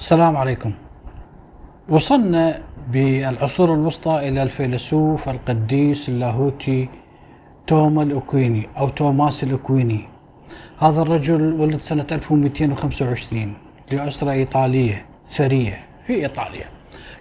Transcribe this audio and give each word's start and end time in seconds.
السلام 0.00 0.36
عليكم. 0.36 0.72
وصلنا 1.88 2.62
بالعصور 2.92 3.74
الوسطى 3.74 4.28
إلى 4.28 4.42
الفيلسوف 4.42 5.28
القديس 5.28 6.08
اللاهوتي 6.08 6.88
توما 7.66 8.02
الأكويني 8.02 8.68
أو 8.78 8.88
توماس 8.88 9.44
الأكويني. 9.44 10.08
هذا 10.78 11.02
الرجل 11.02 11.52
ولد 11.60 11.76
سنة 11.76 12.06
1225 12.12 13.54
لأسرة 13.92 14.30
إيطالية 14.30 15.06
ثرية 15.26 15.78
في 16.06 16.14
إيطاليا. 16.14 16.66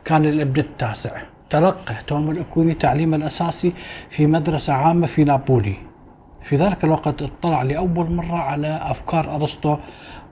كان 0.06 0.26
الابن 0.26 0.62
التاسع. 0.62 1.22
تلقى 1.50 1.96
توما 2.08 2.32
الأكويني 2.32 2.74
تعليمه 2.74 3.18
الأساسي 3.18 3.74
في 4.10 4.28
مدرسة 4.28 4.74
عامة 4.74 5.08
في 5.08 5.24
نابولي. 5.24 5.89
في 6.44 6.56
ذلك 6.56 6.84
الوقت 6.84 7.22
اطلع 7.22 7.64
لأول 7.64 8.12
مرة 8.12 8.36
على 8.36 8.80
أفكار 8.82 9.36
أرسطو 9.36 9.78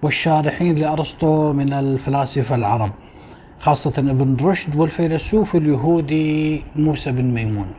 والشارحين 0.03 0.75
لأرسطو 0.75 1.53
من 1.53 1.73
الفلاسفة 1.73 2.55
العرب 2.55 2.91
خاصة 3.59 3.93
ابن 3.97 4.37
رشد 4.41 4.75
والفيلسوف 4.75 5.55
اليهودي 5.55 6.63
موسى 6.75 7.11
بن 7.11 7.25
ميمون. 7.25 7.71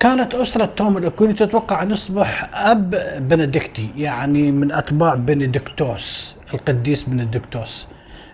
كانت 0.00 0.34
أسرة 0.34 0.64
توم 0.64 0.96
الأكويني 0.96 1.32
تتوقع 1.32 1.82
أن 1.82 1.90
يصبح 1.90 2.50
أب 2.54 2.94
بنديكتي 3.28 3.90
يعني 3.96 4.52
من 4.52 4.72
أتباع 4.72 5.14
بنديكتوس 5.14 6.36
القديس 6.54 7.04
بنديكتوس 7.04 7.88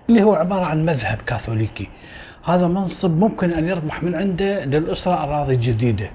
اللي 0.08 0.22
هو 0.22 0.34
عبارة 0.34 0.64
عن 0.64 0.84
مذهب 0.84 1.19
كاثوليكي. 1.27 1.88
هذا 2.44 2.66
منصب 2.66 3.19
ممكن 3.19 3.50
أن 3.50 3.64
يربح 3.64 4.02
من 4.02 4.14
عنده 4.14 4.64
للأسرة 4.64 5.14
أراضي 5.22 5.56
جديدة. 5.56 6.10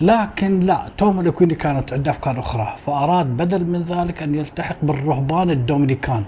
لكن 0.00 0.60
لا 0.60 0.84
توم 0.98 1.20
الأكويني 1.20 1.54
كانت 1.54 1.92
عنده 1.92 2.10
أفكار 2.10 2.40
أخرى 2.40 2.76
فأراد 2.86 3.26
بدل 3.26 3.64
من 3.64 3.82
ذلك 3.82 4.22
أن 4.22 4.34
يلتحق 4.34 4.76
بالرهبان 4.82 5.50
الدومينيكان. 5.50 6.24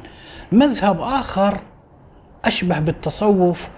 مذهب 0.53 1.01
آخر 1.01 1.61
أشبه 2.45 2.79
بالتصوف 2.79 3.69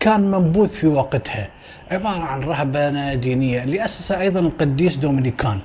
كان 0.00 0.30
منبوذ 0.30 0.68
في 0.68 0.86
وقتها 0.86 1.48
عبارة 1.90 2.22
عن 2.22 2.40
رهبنة 2.40 3.14
دينية 3.14 3.64
اللي 3.64 3.84
أسسها 3.84 4.20
أيضا 4.20 4.40
القديس 4.40 4.96
دومينيكان. 4.96 5.58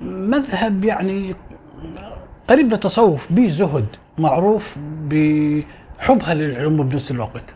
مذهب 0.00 0.84
يعني 0.84 1.34
قريب 2.48 2.70
للتصوف 2.72 3.32
به 3.32 3.48
زهد 3.48 3.86
معروف 4.18 4.76
بحبها 5.08 6.34
للعلوم 6.34 6.88
بنفس 6.88 7.10
الوقت. 7.10 7.54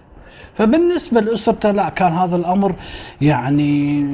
فبالنسبة 0.55 1.21
لأسرته 1.21 1.71
لا 1.71 1.89
كان 1.89 2.12
هذا 2.12 2.37
الأمر 2.37 2.75
يعني 3.21 4.05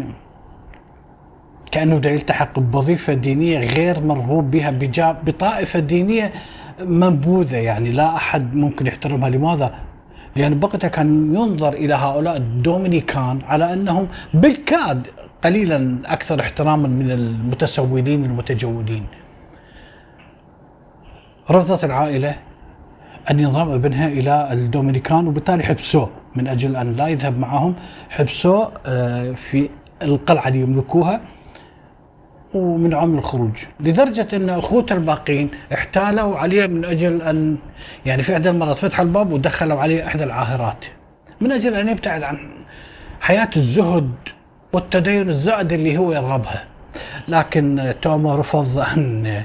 كأنه 1.70 1.98
دا 1.98 2.10
يلتحق 2.10 2.58
بوظيفة 2.58 3.12
دينية 3.14 3.58
غير 3.58 4.00
مرغوب 4.00 4.50
بها 4.50 4.70
بطائفة 5.26 5.78
دينية 5.78 6.32
منبوذة 6.80 7.56
يعني 7.56 7.90
لا 7.90 8.16
أحد 8.16 8.54
ممكن 8.54 8.86
يحترمها. 8.86 9.28
لماذا؟ 9.30 9.74
لأن 10.36 10.60
بوقتها 10.60 10.88
كان 10.88 11.34
ينظر 11.34 11.72
إلى 11.72 11.94
هؤلاء 11.94 12.36
الدومينيكان 12.36 13.42
على 13.48 13.72
أنهم 13.72 14.08
بالكاد 14.34 15.06
قليلا 15.44 15.98
أكثر 16.04 16.40
احتراما 16.40 16.88
من 16.88 17.10
المتسولين 17.10 18.24
المتجولين. 18.24 19.06
رفضت 21.50 21.84
العائلة 21.84 22.34
أن 23.30 23.40
ينضم 23.40 23.70
ابنها 23.70 24.08
إلى 24.08 24.48
الدومينيكان 24.52 25.28
وبالتالي 25.28 25.62
حبسوه 25.64 26.10
من 26.36 26.48
أجل 26.48 26.76
أن 26.76 26.92
لا 26.96 27.08
يذهب 27.08 27.38
معهم. 27.38 27.74
حبسوه 28.10 28.72
آه، 28.86 29.32
في 29.32 29.68
القلعة 30.02 30.48
اللي 30.48 30.60
يملكوها. 30.60 31.20
ومنعهم 32.54 33.18
الخروج. 33.18 33.56
لدرجة 33.80 34.28
أن 34.32 34.48
أخوته 34.50 34.94
الباقين 34.94 35.50
احتالوا 35.72 36.36
عليه 36.36 36.66
من 36.66 36.84
أجل 36.84 37.22
أن 37.22 37.56
يعني 38.06 38.22
في 38.22 38.32
إحدى 38.32 38.48
المرات 38.48 38.76
فتحوا 38.76 39.04
الباب 39.04 39.32
ودخلوا 39.32 39.80
عليه 39.80 40.06
إحدى 40.06 40.24
العاهرات. 40.24 40.84
من 41.40 41.52
أجل 41.52 41.74
أن 41.74 41.88
يبتعد 41.88 42.22
عن 42.22 42.38
حياة 43.20 43.50
الزهد 43.56 44.12
والتدين 44.72 45.28
الزائد 45.28 45.72
اللي 45.72 45.98
هو 45.98 46.12
يرغبها. 46.12 46.64
لكن 47.28 47.94
توما 48.02 48.36
رفض 48.36 48.78
أن 48.78 49.42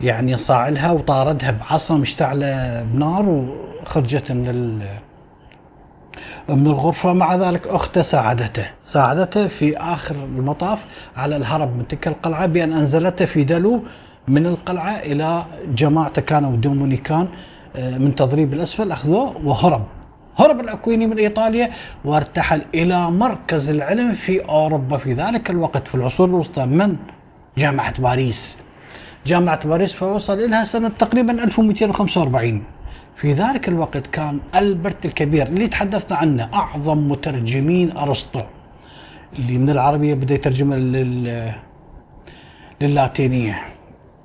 يعني 0.00 0.32
يصاعلها 0.32 0.90
وطاردها 0.92 1.50
بعصا 1.50 1.96
مشتعلة 1.96 2.82
بنار 2.82 3.44
وخرجت 3.82 4.32
من 4.32 4.82
من 6.48 6.66
الغرفة 6.66 7.12
مع 7.12 7.36
ذلك 7.36 7.66
أخته 7.68 8.02
ساعدته. 8.02 8.66
ساعدته 8.80 9.48
في 9.48 9.76
آخر 9.76 10.14
المطاف 10.14 10.78
على 11.16 11.36
الهرب 11.36 11.76
من 11.76 11.88
تلك 11.88 12.08
القلعة 12.08 12.46
بأن 12.46 12.72
أنزلته 12.72 13.24
في 13.24 13.44
دلو 13.44 13.82
من 14.28 14.46
القلعة 14.46 14.90
إلى 14.92 15.44
جماعته 15.68 16.22
كانوا 16.22 16.56
دومينيكان 16.56 17.28
آه، 17.76 17.98
من 17.98 18.14
تضريب 18.14 18.54
الأسفل 18.54 18.92
أخذوه 18.92 19.36
وهرب. 19.44 19.84
هرب 20.38 20.60
الأكويني 20.60 21.06
من 21.06 21.18
إيطاليا 21.18 21.70
وارتحل 22.04 22.62
إلى 22.74 23.10
مركز 23.10 23.70
العلم 23.70 24.12
في 24.12 24.44
أوروبا. 24.44 24.96
في 24.96 25.12
ذلك 25.12 25.50
الوقت 25.50 25.88
في 25.88 25.94
العصور 25.94 26.28
الوسطى 26.28 26.66
من 26.66 26.96
جامعة 27.58 28.00
باريس؟ 28.00 28.58
جامعة 29.26 29.66
باريس 29.68 29.92
فوصل 29.92 30.38
إليها 30.38 30.64
سنة 30.64 30.90
تقريبا 30.98 31.44
1245 31.44 32.62
في 33.16 33.32
ذلك 33.32 33.68
الوقت 33.68 34.06
كان 34.06 34.40
ألبرت 34.54 35.04
الكبير 35.04 35.46
اللي 35.46 35.68
تحدثنا 35.68 36.18
عنه 36.18 36.48
أعظم 36.54 37.08
مترجمين 37.08 37.96
أرسطو 37.96 38.42
اللي 39.32 39.58
من 39.58 39.70
العربية 39.70 40.14
بدأ 40.14 40.34
يترجمها 40.34 40.78
لل 40.78 41.52
للاتينية 42.80 43.62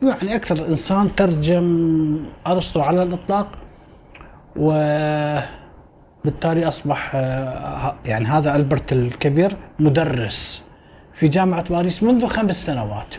يعني 0.03 0.35
أكثر 0.35 0.65
إنسان 0.67 1.15
ترجم 1.15 2.19
أرسطو 2.47 2.81
على 2.81 3.03
الإطلاق 3.03 3.47
وبالتالي 4.55 5.47
أصبح 6.67 7.15
يعني 8.05 8.25
هذا 8.25 8.55
ألبرت 8.55 8.93
الكبير 8.93 9.57
مدرس 9.79 10.63
في 11.13 11.27
جامعة 11.27 11.69
باريس 11.69 12.03
منذ 12.03 12.27
خمس 12.27 12.65
سنوات. 12.65 13.15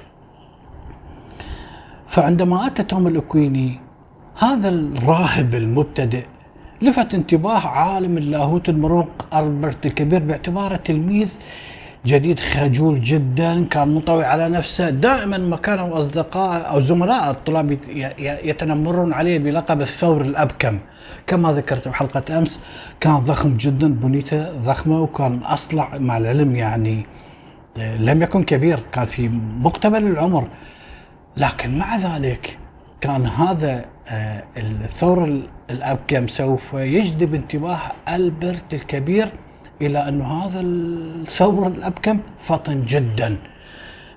فعندما 2.08 2.66
أتى 2.66 2.82
توم 2.82 3.06
الأكويني 3.06 3.80
هذا 4.38 4.68
الراهب 4.68 5.54
المبتدئ 5.54 6.24
لفت 6.82 7.14
انتباه 7.14 7.66
عالم 7.66 8.18
اللاهوت 8.18 8.68
المروق 8.68 9.08
ألبرت 9.34 9.86
الكبير 9.86 10.22
باعتباره 10.22 10.76
تلميذ 10.76 11.38
جديد 12.06 12.40
خجول 12.40 13.00
جدا 13.00 13.64
كان 13.64 13.88
منطوي 13.88 14.24
على 14.24 14.48
نفسه. 14.48 14.90
دائما 14.90 15.38
ما 15.38 15.56
كانوا 15.56 15.98
أصدقاء 15.98 16.70
أو 16.70 16.80
زملاء 16.80 17.30
الطلاب 17.30 17.78
يتنمرون 18.18 19.12
عليه 19.12 19.38
بلقب 19.38 19.80
الثور 19.80 20.20
الأبكم. 20.20 20.78
كما 21.26 21.52
ذكرت 21.52 21.88
بحلقة 21.88 22.38
أمس 22.38 22.60
كان 23.00 23.16
ضخم 23.16 23.56
جدا 23.56 23.94
بنيته 23.94 24.50
ضخمة 24.50 25.02
وكان 25.02 25.38
أصلع 25.38 25.98
مع 25.98 26.16
العلم 26.16 26.56
يعني 26.56 27.06
لم 27.76 28.22
يكن 28.22 28.42
كبير 28.42 28.80
كان 28.92 29.04
في 29.04 29.28
مقتبل 29.60 30.06
العمر. 30.06 30.48
لكن 31.36 31.78
مع 31.78 31.96
ذلك 31.96 32.58
كان 33.00 33.26
هذا 33.26 33.84
الثور 34.56 35.42
الأبكم 35.70 36.28
سوف 36.28 36.72
يجذب 36.74 37.34
انتباه 37.34 37.78
ألبرت 38.08 38.74
الكبير 38.74 39.32
إلى 39.82 40.08
أن 40.08 40.20
هذا 40.22 40.60
الثور 40.60 41.66
الأبكم 41.66 42.20
فطن 42.38 42.84
جدا. 42.84 43.36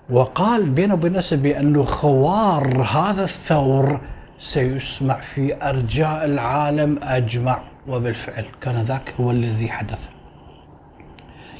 وقال 0.09 0.69
بينه 0.69 0.93
وبين 0.93 1.13
نفسه 1.13 1.35
بأنه 1.37 1.83
خوار 1.83 2.81
هذا 2.81 3.23
الثور 3.23 3.99
سيسمع 4.39 5.19
في 5.19 5.69
أرجاء 5.69 6.25
العالم 6.25 6.99
أجمع. 7.03 7.59
وبالفعل 7.87 8.45
كان 8.61 8.75
ذاك 8.75 9.13
هو 9.19 9.31
الذي 9.31 9.69
حدث. 9.69 10.09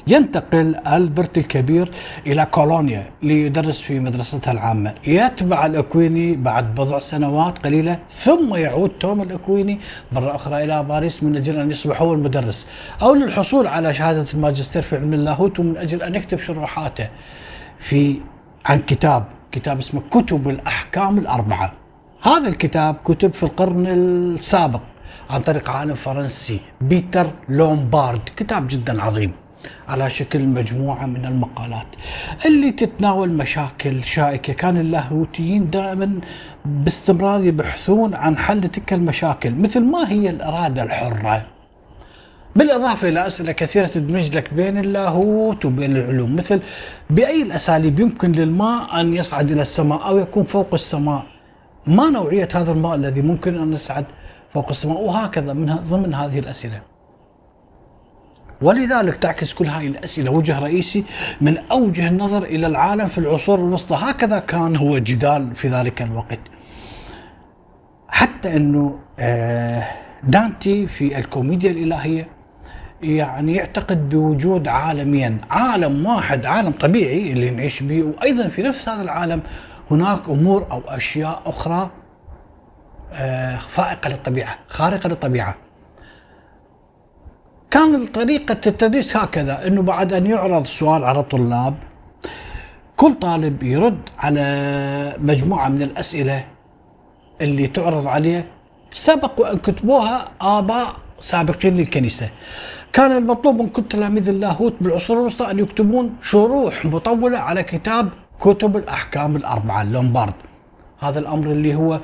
ينتقل 0.06 0.76
ألبرت 0.86 1.38
الكبير 1.38 1.90
إلى 2.26 2.46
كولونيا 2.46 3.10
ليدرس 3.22 3.80
في 3.80 4.00
مدرستها 4.00 4.52
العامة. 4.52 4.94
يتبع 5.06 5.66
الأكويني 5.66 6.36
بعد 6.36 6.74
بضع 6.74 6.98
سنوات 6.98 7.58
قليلة 7.58 7.98
ثم 8.10 8.54
يعود 8.54 8.90
توم 8.90 9.22
الأكويني 9.22 9.80
مرة 10.12 10.34
أخرى 10.34 10.64
إلى 10.64 10.82
باريس 10.82 11.22
من 11.22 11.36
أجل 11.36 11.58
أن 11.58 11.70
يصبح 11.70 12.02
هو 12.02 12.14
المدرس. 12.14 12.66
أو 13.02 13.14
للحصول 13.14 13.66
على 13.66 13.94
شهادة 13.94 14.26
الماجستير 14.34 14.82
في 14.82 14.96
علم 14.96 15.12
اللاهوت 15.12 15.60
ومن 15.60 15.76
أجل 15.76 16.02
أن 16.02 16.14
يكتب 16.14 16.38
شروحاته 16.38 17.08
في 17.78 18.20
عن 18.66 18.78
كتاب 18.78 19.24
كتاب 19.52 19.78
اسمه 19.78 20.02
كتب 20.10 20.48
الأحكام 20.48 21.18
الأربعة. 21.18 21.72
هذا 22.22 22.48
الكتاب 22.48 22.96
كتب 23.04 23.32
في 23.32 23.42
القرن 23.42 23.86
السابق 23.86 24.80
عن 25.30 25.40
طريق 25.40 25.70
عالم 25.70 25.94
فرنسي 25.94 26.60
بيتر 26.80 27.26
لومبارد. 27.48 28.20
كتاب 28.36 28.68
جدا 28.68 29.02
عظيم. 29.02 29.43
على 29.88 30.10
شكل 30.10 30.46
مجموعة 30.46 31.06
من 31.06 31.26
المقالات. 31.26 31.86
اللي 32.46 32.70
تتناول 32.70 33.30
مشاكل 33.30 34.04
شائكة. 34.04 34.52
كان 34.52 34.76
اللاهوتيين 34.76 35.70
دائما 35.70 36.20
باستمرار 36.64 37.44
يبحثون 37.44 38.14
عن 38.14 38.36
حل 38.36 38.60
تلك 38.60 38.92
المشاكل 38.92 39.54
مثل 39.54 39.80
ما 39.80 40.10
هي 40.10 40.30
الإرادة 40.30 40.82
الحرة. 40.82 41.46
بالإضافة 42.56 43.08
إلى 43.08 43.26
أسئلة 43.26 43.52
كثيرة 43.52 43.86
تدمج 43.86 44.36
لك 44.36 44.54
بين 44.54 44.78
اللاهوت 44.78 45.64
وبين 45.64 45.96
العلوم 45.96 46.36
مثل 46.36 46.60
بأي 47.10 47.42
الأساليب 47.42 48.00
يمكن 48.00 48.32
للماء 48.32 49.00
أن 49.00 49.14
يصعد 49.14 49.50
إلى 49.50 49.62
السماء 49.62 50.08
أو 50.08 50.18
يكون 50.18 50.44
فوق 50.44 50.74
السماء؟ 50.74 51.22
ما 51.86 52.10
نوعية 52.10 52.48
هذا 52.54 52.72
الماء 52.72 52.94
الذي 52.94 53.22
ممكن 53.22 53.62
أن 53.62 53.72
يصعد 53.72 54.04
فوق 54.54 54.68
السماء؟ 54.70 55.00
وهكذا 55.00 55.52
من 55.52 55.74
ضمن 55.76 56.14
هذه 56.14 56.38
الأسئلة. 56.38 56.93
ولذلك 58.64 59.16
تعكس 59.16 59.54
كل 59.54 59.66
هذه 59.66 59.86
الأسئلة. 59.86 60.30
وجه 60.30 60.58
رئيسي 60.58 61.04
من 61.40 61.58
أوجه 61.58 62.08
النظر 62.08 62.42
إلى 62.42 62.66
العالم 62.66 63.08
في 63.08 63.18
العصور 63.18 63.58
الوسطى، 63.58 63.98
هكذا 64.00 64.38
كان 64.38 64.76
هو 64.76 64.98
جدال 64.98 65.56
في 65.56 65.68
ذلك 65.68 66.02
الوقت. 66.02 66.38
حتى 68.08 68.56
إنه 68.56 68.98
آه، 69.18 69.86
دانتي 70.22 70.86
في 70.86 71.18
الكوميديا 71.18 71.70
الإلهية 71.70 72.28
يعني 73.02 73.54
يعتقد 73.54 74.08
بوجود 74.08 74.68
عالمين. 74.68 75.40
عالم 75.50 76.06
واحد 76.06 76.46
عالم 76.46 76.72
طبيعي 76.72 77.32
اللي 77.32 77.50
نعيش 77.50 77.82
به 77.82 78.02
وأيضا 78.02 78.48
في 78.48 78.62
نفس 78.62 78.88
هذا 78.88 79.02
العالم 79.02 79.42
هناك 79.90 80.28
أمور 80.28 80.66
أو 80.70 80.82
أشياء 80.88 81.42
أخرى 81.46 81.90
آه، 83.12 83.56
فائقة 83.56 84.10
للطبيعة 84.10 84.58
خارقة 84.68 85.08
للطبيعة. 85.08 85.63
كان 87.74 88.06
طريقة 88.06 88.60
التدريس 88.66 89.16
هكذا 89.16 89.66
إنه 89.66 89.82
بعد 89.82 90.12
أن 90.12 90.26
يعرض 90.26 90.66
سؤال 90.66 91.04
على 91.04 91.20
الطلاب 91.20 91.74
كل 92.96 93.14
طالب 93.14 93.62
يرد 93.62 93.98
على 94.18 95.16
مجموعة 95.18 95.68
من 95.68 95.82
الأسئلة 95.82 96.44
اللي 97.40 97.66
تعرض 97.66 98.06
عليه 98.06 98.46
سبق 98.92 99.40
وان 99.40 99.58
كتبوها 99.58 100.28
آباء 100.40 100.96
سابقين 101.20 101.76
للكنيسة. 101.76 102.28
كان 102.92 103.12
المطلوب 103.12 103.62
من 103.62 103.68
كل 103.68 103.82
تلاميذ 103.82 104.28
اللاهوت 104.28 104.74
بالعصور 104.80 105.20
الوسطى 105.20 105.50
أن 105.50 105.58
يكتبون 105.58 106.16
شروح 106.22 106.84
مطولة 106.84 107.38
على 107.38 107.62
كتاب 107.62 108.08
كتب 108.40 108.76
الأحكام 108.76 109.36
الأربعة 109.36 109.82
اللومبارد 109.82 110.34
هذا 111.00 111.18
الأمر 111.18 111.46
اللي 111.46 111.74
هو 111.74 112.00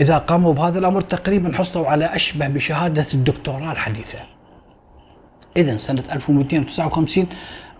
إذا 0.00 0.18
قاموا 0.18 0.54
بهذا 0.54 0.78
الأمر 0.78 1.00
تقريبا 1.00 1.56
حصلوا 1.56 1.86
على 1.86 2.04
أشبه 2.04 2.48
بشهادة 2.48 3.06
الدكتوراه 3.14 3.72
الحديثة. 3.72 4.18
اذا 5.56 5.76
سنة 5.76 6.02
1259 6.12 7.26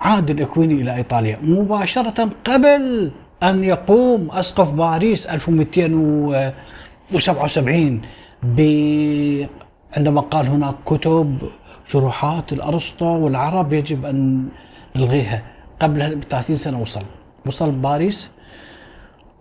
عاد 0.01 0.31
الإكويني 0.31 0.75
إلى 0.75 0.97
إيطاليا 0.97 1.39
مباشرة 1.43 2.31
قبل 2.45 3.11
أن 3.43 3.65
يقوم 3.65 4.31
أسقف 4.31 4.71
باريس 4.71 5.27
1277 5.27 8.01
ب 8.43 8.61
عندما 9.97 10.21
قال 10.21 10.47
هناك 10.47 10.75
كتب 10.87 11.39
شروحات 11.87 12.53
الأرسطو 12.53 13.07
والعرب 13.07 13.73
يجب 13.73 14.07
أن 14.07 14.49
نلغيها 14.97 15.43
قبلها 15.81 16.15
ب 16.15 16.23
30 16.31 16.57
سنة 16.57 16.81
وصل. 16.81 17.03
وصل 17.47 17.71
باريس 17.71 18.31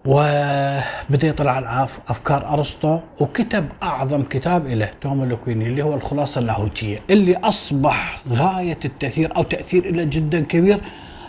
وبدأ 0.05 1.27
يطلع 1.27 1.51
على 1.51 1.87
أفكار 2.07 2.53
أرسطو 2.53 2.99
وكتب 3.19 3.69
أعظم 3.83 4.23
كتاب 4.23 4.67
له 4.67 4.89
توما 5.01 5.25
لوكويني 5.25 5.67
اللي 5.67 5.83
هو 5.83 5.95
الخلاصة 5.95 6.39
اللاهوتية 6.39 6.99
اللي 7.09 7.37
أصبح 7.37 8.23
غاية 8.29 8.79
التأثير 8.85 9.35
أو 9.35 9.43
تأثير 9.43 9.95
له 9.95 10.03
جدا 10.03 10.41
كبير 10.41 10.81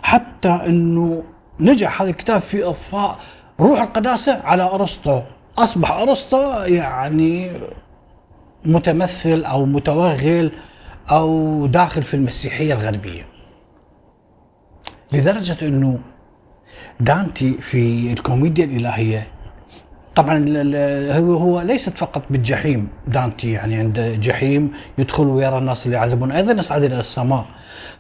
حتى 0.03 0.49
إنه 0.67 1.23
نجح 1.61 2.03
هذا 2.03 2.11
الكتاب 2.11 2.41
في 2.41 2.65
إضفاء 2.65 3.19
روح 3.61 3.81
القداسة 3.81 4.41
على 4.45 4.63
أرسطو. 4.63 5.21
أصبح 5.59 5.93
أرسطو 5.93 6.43
يعني 6.63 7.53
متمثل 8.65 9.45
أو 9.45 9.65
متوغل 9.65 10.53
أو 11.11 11.67
داخل 11.67 12.03
في 12.03 12.15
المسيحية 12.15 12.75
الغربية. 12.75 13.27
لدرجة 15.13 15.57
إنه 15.69 15.99
دانتي 17.01 17.59
في 17.61 18.13
الكوميديا 18.13 18.65
الإلهية. 18.65 19.27
طبعا 20.15 20.45
هو 21.19 21.37
هو 21.37 21.61
ليست 21.61 21.99
فقط 21.99 22.23
بالجحيم. 22.31 22.89
دانتي 23.07 23.53
يعني 23.53 23.77
عند 23.77 24.01
جحيم 24.01 24.73
يدخل 24.99 25.27
ويرى 25.27 25.59
الناس 25.59 25.87
اللي 25.87 25.97
يعذبون 25.97 26.33
أيضا 26.33 26.53
يصعد 26.53 26.83
إلى 26.83 27.01
السماء. 27.01 27.45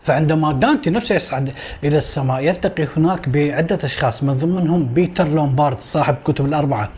فعندما 0.00 0.52
دانتي 0.52 0.90
نفسه 0.90 1.14
يصعد 1.14 1.50
إلى 1.84 1.98
السماء 1.98 2.44
يلتقي 2.44 2.88
هناك 2.96 3.28
بعدة 3.28 3.78
أشخاص 3.84 4.22
من 4.22 4.34
ضمنهم 4.34 4.84
بيتر 4.84 5.28
لومبارد 5.28 5.80
صاحب 5.80 6.16
كتب 6.24 6.44
الأربعة 6.46 6.90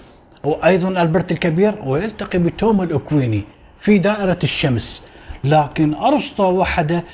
وأيضا 0.44 1.02
ألبرت 1.02 1.32
الكبير 1.32 1.74
ويلتقي 1.84 2.38
بتوما 2.38 2.84
الأكويني 2.84 3.44
في 3.80 3.98
دائرة 3.98 4.38
الشمس. 4.42 5.02
لكن 5.44 5.94
أرسطو 5.94 6.50
وحده 6.50 7.04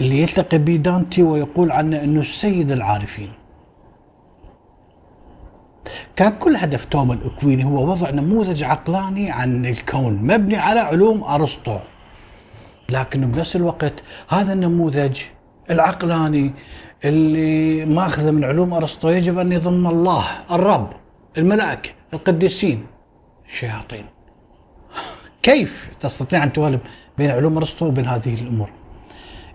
اللي 0.00 0.22
يلتقي 0.22 0.58
بدانتي 0.58 1.22
ويقول 1.22 1.70
عنه 1.72 2.02
إنه 2.02 2.22
سيد 2.22 2.72
العارفين. 2.72 3.28
كان 6.16 6.32
كل 6.38 6.56
هدف 6.56 6.84
توما 6.84 7.14
الأكويني 7.14 7.64
هو 7.64 7.90
وضع 7.90 8.10
نموذج 8.10 8.62
عقلاني 8.62 9.30
عن 9.30 9.66
الكون 9.66 10.14
مبني 10.14 10.56
على 10.56 10.80
علوم 10.80 11.24
أرسطو. 11.24 11.78
لكن 12.90 13.30
بنفس 13.30 13.56
الوقت 13.56 14.02
هذا 14.28 14.52
النموذج 14.52 15.20
العقلاني 15.70 16.54
اللي 17.04 17.84
ماخذه 17.84 18.30
من 18.30 18.44
علوم 18.44 18.74
أرسطو 18.74 19.08
يجب 19.08 19.38
أن 19.38 19.52
يضم 19.52 19.86
الله 19.86 20.24
الرب 20.50 20.90
الملائكة 21.38 21.90
القديسين 22.14 22.86
الشياطين. 23.48 24.04
كيف 25.42 25.90
تستطيع 26.00 26.44
أن 26.44 26.52
توالب 26.52 26.80
بين 27.18 27.30
علوم 27.30 27.56
أرسطو 27.56 27.86
وبين 27.86 28.06
هذه 28.06 28.34
الأمور؟ 28.34 28.70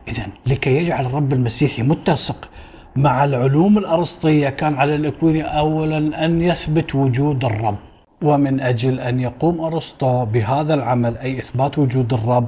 إذا 0.07 0.27
لكي 0.45 0.77
يجعل 0.77 1.05
الرب 1.05 1.33
المسيحي 1.33 1.83
متسق 1.83 2.49
مع 2.97 3.23
العلوم 3.23 3.77
الأرسطية 3.77 4.49
كان 4.49 4.73
على 4.73 4.95
الإكويني 4.95 5.43
أولا 5.43 6.25
أن 6.25 6.41
يثبت 6.41 6.95
وجود 6.95 7.45
الرب. 7.45 7.77
ومن 8.21 8.59
أجل 8.61 8.99
أن 8.99 9.19
يقوم 9.19 9.61
أرسطو 9.61 10.25
بهذا 10.25 10.73
العمل 10.73 11.17
أي 11.17 11.39
إثبات 11.39 11.79
وجود 11.79 12.13
الرب 12.13 12.47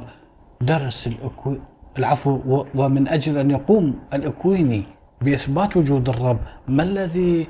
درس 0.61 1.07
الأكوي 1.07 1.61
العفو 1.97 2.65
ومن 2.75 3.07
أجل 3.07 3.37
أن 3.37 3.51
يقوم 3.51 3.95
الإكويني 4.13 4.83
بإثبات 5.21 5.77
وجود 5.77 6.09
الرب 6.09 6.39
ما 6.67 6.83
الذي 6.83 7.47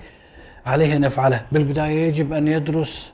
عليه 0.66 0.96
أن 0.96 1.04
يفعله؟ 1.04 1.42
بالبداية 1.52 2.08
يجب 2.08 2.34
أن 2.34 2.48
يدرس 2.48 3.14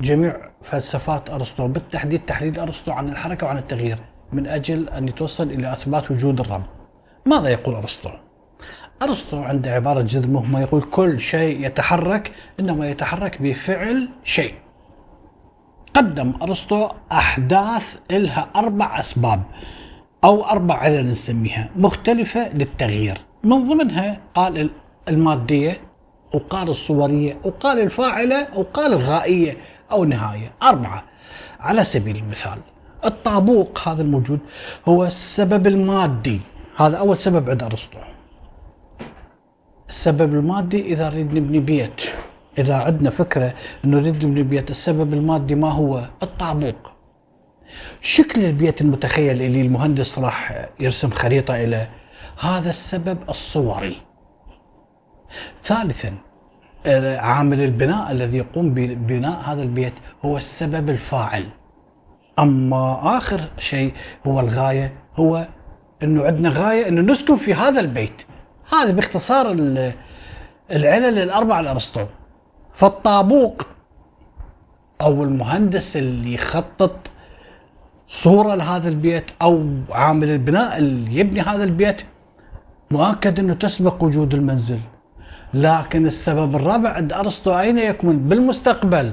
جميع 0.00 0.36
فلسفات 0.62 1.30
أرسطو 1.30 1.68
بالتحديد 1.68 2.20
تحليل 2.20 2.60
أرسطو 2.60 2.92
عن 2.92 3.08
الحركة 3.08 3.46
وعن 3.46 3.58
التغيير 3.58 3.98
من 4.32 4.46
أجل 4.46 4.88
أن 4.88 5.08
يتوصل 5.08 5.50
إلى 5.50 5.72
إثبات 5.72 6.10
وجود 6.10 6.40
الرب. 6.40 6.62
ماذا 7.26 7.48
يقول 7.48 7.74
أرسطو؟ 7.74 8.23
أرسطو 9.02 9.42
عنده 9.42 9.70
عبارة 9.70 10.02
جدا 10.08 10.28
مهمة 10.28 10.60
يقول 10.60 10.82
كل 10.82 11.20
شيء 11.20 11.66
يتحرك 11.66 12.32
إنما 12.60 12.88
يتحرك 12.88 13.42
بفعل 13.42 14.08
شيء. 14.24 14.54
قدم 15.94 16.32
أرسطو 16.42 16.88
أحداث 17.12 17.96
لها 18.10 18.48
أربع 18.56 19.00
أسباب 19.00 19.42
أو 20.24 20.44
أربع 20.44 20.74
علل 20.74 21.06
نسميها 21.06 21.70
مختلفة 21.76 22.48
للتغيير، 22.48 23.18
من 23.44 23.68
ضمنها 23.68 24.20
قال 24.34 24.70
المادية 25.08 25.80
وقال 26.34 26.68
الصورية 26.68 27.38
وقال 27.44 27.80
الفاعلة 27.80 28.58
وقال 28.58 28.92
الغائية 28.92 29.56
أو 29.90 30.04
النهايه، 30.04 30.52
أربعة. 30.62 31.04
على 31.60 31.84
سبيل 31.84 32.16
المثال 32.16 32.58
الطابوق 33.04 33.88
هذا 33.88 34.02
الموجود 34.02 34.38
هو 34.88 35.04
السبب 35.04 35.66
المادي، 35.66 36.40
هذا 36.76 36.96
أول 36.96 37.18
سبب 37.18 37.50
عند 37.50 37.62
أرسطو. 37.62 37.98
السبب 39.88 40.34
المادي 40.34 40.80
إذا 40.92 41.10
نريد 41.10 41.34
نبني 41.34 41.60
بيت. 41.60 42.02
إذا 42.58 42.74
عندنا 42.74 43.10
فكرة 43.10 43.54
إنه 43.84 44.00
نريد 44.00 44.24
نبني 44.24 44.42
بيت 44.42 44.70
السبب 44.70 45.14
المادي 45.14 45.54
ما 45.54 45.70
هو؟ 45.70 46.04
الطابوق. 46.22 46.92
شكل 48.00 48.44
البيت 48.44 48.80
المتخيل 48.80 49.42
اللي 49.42 49.60
المهندس 49.60 50.18
راح 50.18 50.66
يرسم 50.80 51.10
خريطة 51.10 51.64
له 51.64 51.88
هذا 52.40 52.70
السبب 52.70 53.18
الصوري. 53.28 53.96
ثالثا 55.58 56.14
عامل 57.16 57.60
البناء 57.60 58.10
الذي 58.10 58.36
يقوم 58.36 58.74
ببناء 58.74 59.40
هذا 59.40 59.62
البيت 59.62 59.94
هو 60.24 60.36
السبب 60.36 60.90
الفاعل. 60.90 61.46
أما 62.38 63.16
آخر 63.18 63.50
شيء 63.58 63.92
هو 64.26 64.40
الغاية 64.40 64.92
هو 65.16 65.48
إنه 66.02 66.24
عندنا 66.24 66.48
غاية 66.48 66.88
إنه 66.88 67.12
نسكن 67.12 67.36
في 67.36 67.54
هذا 67.54 67.80
البيت. 67.80 68.22
هذا 68.72 68.90
باختصار 68.92 69.50
العلل 70.70 71.18
الأربعة 71.18 71.60
لأرسطو. 71.60 72.06
فالطابوق 72.74 73.66
أو 75.00 75.24
المهندس 75.24 75.96
اللي 75.96 76.34
يخطط 76.34 76.96
صورة 78.08 78.54
لهذا 78.54 78.88
البيت 78.88 79.24
أو 79.42 79.66
عامل 79.90 80.30
البناء 80.30 80.78
اللي 80.78 81.18
يبني 81.18 81.40
هذا 81.40 81.64
البيت 81.64 82.02
مؤكد 82.90 83.38
أنه 83.38 83.54
تسبق 83.54 84.04
وجود 84.04 84.34
المنزل. 84.34 84.80
لكن 85.54 86.06
السبب 86.06 86.56
الرابع 86.56 86.90
عند 86.90 87.12
أرسطو 87.12 87.60
أين 87.60 87.78
يكمن؟ 87.78 88.28
بالمستقبل. 88.28 89.12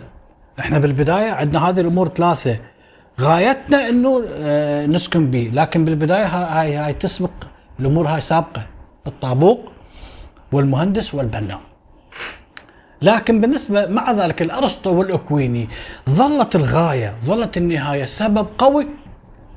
إحنا 0.59 0.79
بالبداية 0.79 1.31
عندنا 1.31 1.69
هذه 1.69 1.79
الأمور 1.79 2.09
ثلاثة. 2.09 2.59
غايتنا 3.21 3.89
أنه 3.89 4.23
آه، 4.33 4.85
نسكن 4.85 5.31
به 5.31 5.51
لكن 5.53 5.85
بالبداية 5.85 6.25
هاي 6.25 6.75
هاي 6.75 6.93
تسبق 6.93 7.31
الأمور 7.79 8.07
هاي 8.07 8.21
سابقة. 8.21 8.65
الطابوق 9.07 9.71
والمهندس 10.51 11.15
والبناء 11.15 11.59
لكن 13.01 13.41
بالنسبة 13.41 13.85
مع 13.85 14.11
ذلك 14.11 14.41
الأرسطو 14.41 14.95
والأكويني 14.95 15.67
ظلت 16.09 16.55
الغاية 16.55 17.15
ظلت 17.25 17.57
النهاية 17.57 18.05
سبب 18.05 18.47
قوي 18.57 18.87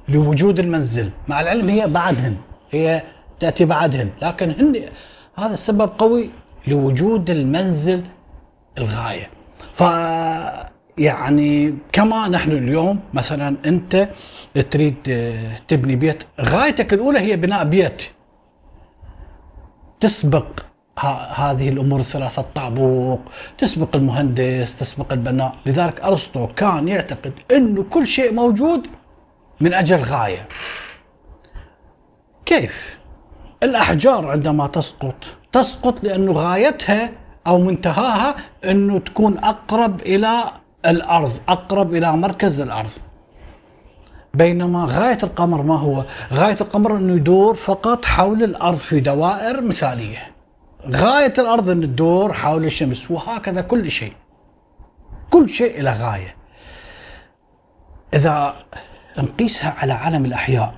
لوجود 0.08 0.58
المنزل. 0.58 1.10
مع 1.28 1.40
العلم 1.40 1.68
هي 1.68 1.86
بعدهن 1.86 2.36
هي 2.70 3.02
تأتي 3.40 3.64
بعدهن. 3.64 4.10
لكن 4.22 4.50
هن 4.50 4.82
هذا 5.38 5.52
السبب 5.52 5.90
قوي 5.98 6.30
لوجود 6.66 7.30
المنزل 7.30 8.04
الغاية. 8.78 9.30
ف 9.72 9.82
يعني 10.98 11.74
كما 11.92 12.28
نحن 12.28 12.50
اليوم 12.50 13.00
مثلا 13.14 13.56
أنت 13.66 14.08
تريد 14.70 14.96
تبني 15.68 15.96
بيت 15.96 16.22
غايتك 16.40 16.94
الأولى 16.94 17.18
هي 17.18 17.36
بناء 17.36 17.64
بيت. 17.64 18.02
تسبق 20.04 20.46
هذه 21.34 21.68
الأمور 21.68 22.00
الثلاثة 22.00 22.40
الطابوق 22.40 23.20
تسبق 23.58 23.96
المهندس 23.96 24.76
تسبق 24.76 25.12
البناء. 25.12 25.54
لذلك 25.66 26.00
أرسطو 26.00 26.46
كان 26.46 26.88
يعتقد 26.88 27.32
إنه 27.50 27.82
كل 27.82 28.06
شيء 28.06 28.32
موجود 28.32 28.86
من 29.60 29.74
أجل 29.74 29.96
غاية. 29.96 30.48
كيف؟ 32.46 32.98
الأحجار 33.62 34.30
عندما 34.30 34.66
تسقط 34.66 35.14
تسقط 35.52 36.04
لأنه 36.04 36.32
غايتها 36.32 37.10
أو 37.46 37.58
منتهاها 37.58 38.34
إنه 38.64 38.98
تكون 38.98 39.38
أقرب 39.38 40.00
إلى 40.00 40.44
الأرض 40.86 41.32
أقرب 41.48 41.94
إلى 41.94 42.12
مركز 42.12 42.60
الأرض. 42.60 42.90
بينما 44.34 44.86
غاية 44.90 45.18
القمر 45.22 45.62
ما 45.62 45.78
هو؟ 45.78 46.04
غاية 46.32 46.56
القمر 46.60 46.96
أنه 46.96 47.14
يدور 47.14 47.54
فقط 47.54 48.04
حول 48.04 48.42
الأرض 48.42 48.76
في 48.76 49.00
دوائر 49.00 49.60
مثالية. 49.60 50.18
غاية 50.90 51.34
الأرض 51.38 51.68
ان 51.68 51.80
تدور 51.80 52.32
حول 52.32 52.64
الشمس 52.64 53.10
وهكذا 53.10 53.60
كل 53.60 53.90
شيء. 53.90 54.12
كل 55.30 55.48
شيء 55.48 55.82
له 55.82 56.10
غاية. 56.10 56.36
إذا 58.14 58.54
نقيسها 59.18 59.74
على 59.78 59.92
عالم 59.92 60.24
الأحياء 60.24 60.74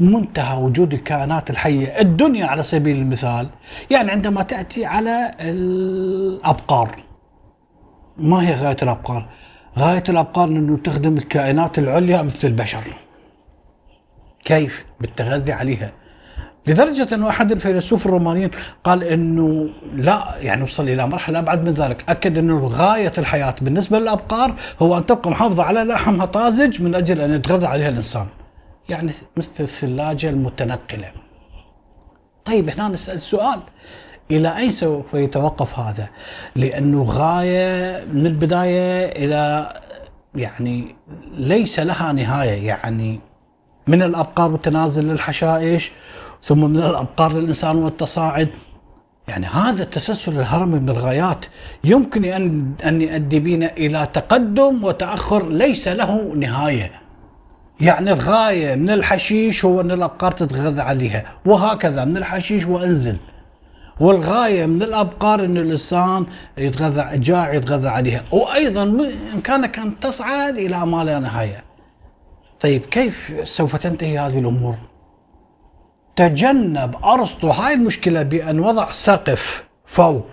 منتهى 0.00 0.56
وجود 0.58 0.94
الكائنات 0.94 1.50
الحية 1.50 2.00
الدنيا 2.00 2.46
على 2.46 2.62
سبيل 2.62 2.96
المثال 2.96 3.48
يعني 3.90 4.10
عندما 4.10 4.42
تأتي 4.42 4.86
على 4.86 5.34
الأبقار. 5.40 6.96
ما 8.16 8.48
هي 8.48 8.54
غاية 8.54 8.76
الأبقار؟ 8.82 9.28
غاية 9.78 10.02
الابقار 10.08 10.48
إنه 10.48 10.76
تخدم 10.76 11.16
الكائنات 11.16 11.78
العليا 11.78 12.22
مثل 12.22 12.48
البشر. 12.48 12.84
كيف؟ 14.44 14.84
بالتغذي 15.00 15.52
عليها. 15.52 15.92
لدرجة 16.66 17.14
أنه 17.14 17.28
أحد 17.28 17.52
الفيلسوف 17.52 18.06
الرومانيين 18.06 18.50
قال 18.84 19.04
أنه 19.04 19.70
لا 19.94 20.34
يعني 20.38 20.62
وصل 20.62 20.88
إلى 20.88 21.06
مرحلة 21.06 21.38
أبعد 21.38 21.66
من 21.68 21.74
ذلك 21.74 22.04
أكد 22.08 22.38
أنه 22.38 22.66
غاية 22.66 23.12
الحياة 23.18 23.54
بالنسبة 23.60 23.98
للأبقار 23.98 24.54
هو 24.82 24.98
أن 24.98 25.06
تبقى 25.06 25.30
محافظة 25.30 25.62
على 25.62 25.82
لحمها 25.82 26.26
طازج 26.26 26.82
من 26.82 26.94
أجل 26.94 27.20
أن 27.20 27.34
يتغذى 27.34 27.66
عليها 27.66 27.88
الإنسان 27.88 28.26
يعني 28.88 29.12
مثل 29.36 29.64
الثلاجة 29.64 30.28
المتنقلة 30.30 31.10
طيب 32.44 32.70
هنا 32.70 32.88
نسأل 32.88 33.20
سؤال 33.20 33.60
إلى 34.30 34.56
أين 34.56 34.70
سوف 34.70 35.14
يتوقف 35.14 35.78
هذا؟ 35.78 36.08
لأنه 36.56 37.02
غاية 37.02 38.04
من 38.04 38.26
البداية 38.26 39.24
إلى 39.24 39.72
يعني 40.34 40.96
ليس 41.36 41.80
لها 41.80 42.12
نهاية 42.12 42.66
يعني 42.66 43.20
من 43.86 44.02
الأبقار 44.02 44.52
والتنازل 44.52 45.04
للحشائش 45.08 45.92
ثم 46.44 46.70
من 46.70 46.76
الأبقار 46.76 47.32
للإنسان 47.32 47.76
والتصاعد. 47.76 48.48
يعني 49.28 49.46
هذا 49.46 49.82
التسلسل 49.82 50.32
الهرمي 50.32 50.78
من 50.78 50.88
الغايات. 50.88 51.46
يمكن 51.84 52.24
أن 52.24 52.72
أن 52.84 53.02
يؤدي 53.02 53.40
بنا 53.40 53.72
إلى 53.76 54.08
تقدم 54.12 54.84
وتأخر 54.84 55.48
ليس 55.48 55.88
له 55.88 56.34
نهاية. 56.36 56.92
يعني 57.80 58.12
الغاية 58.12 58.74
من 58.74 58.90
الحشيش 58.90 59.64
هو 59.64 59.80
أن 59.80 59.90
الأبقار 59.90 60.32
تتغذى 60.32 60.82
عليها. 60.82 61.24
وهكذا 61.46 62.04
من 62.04 62.16
الحشيش 62.16 62.66
وأنزل. 62.66 63.16
والغاية 64.00 64.66
من 64.66 64.82
الأبقار 64.82 65.44
ان 65.44 65.56
الإنسان 65.56 66.26
يتغذى 66.58 67.18
جاع 67.18 67.54
يتغذى 67.54 67.88
عليها. 67.88 68.24
وأيضا 68.32 68.84
بامكانك 68.84 69.78
إن 69.78 70.00
تصعد 70.00 70.58
إلى 70.58 70.86
ما 70.86 71.04
لا 71.04 71.18
نهاية. 71.18 71.64
طيب 72.60 72.82
كيف 72.82 73.40
سوف 73.42 73.76
تنتهي 73.76 74.18
هذه 74.18 74.38
الأمور؟ 74.38 74.74
تجنب 76.16 76.96
أرسطو. 77.04 77.48
هاي 77.48 77.74
المشكلة 77.74 78.22
بأن 78.22 78.60
وضع 78.60 78.90
سقف 78.90 79.64
فوق 79.86 80.26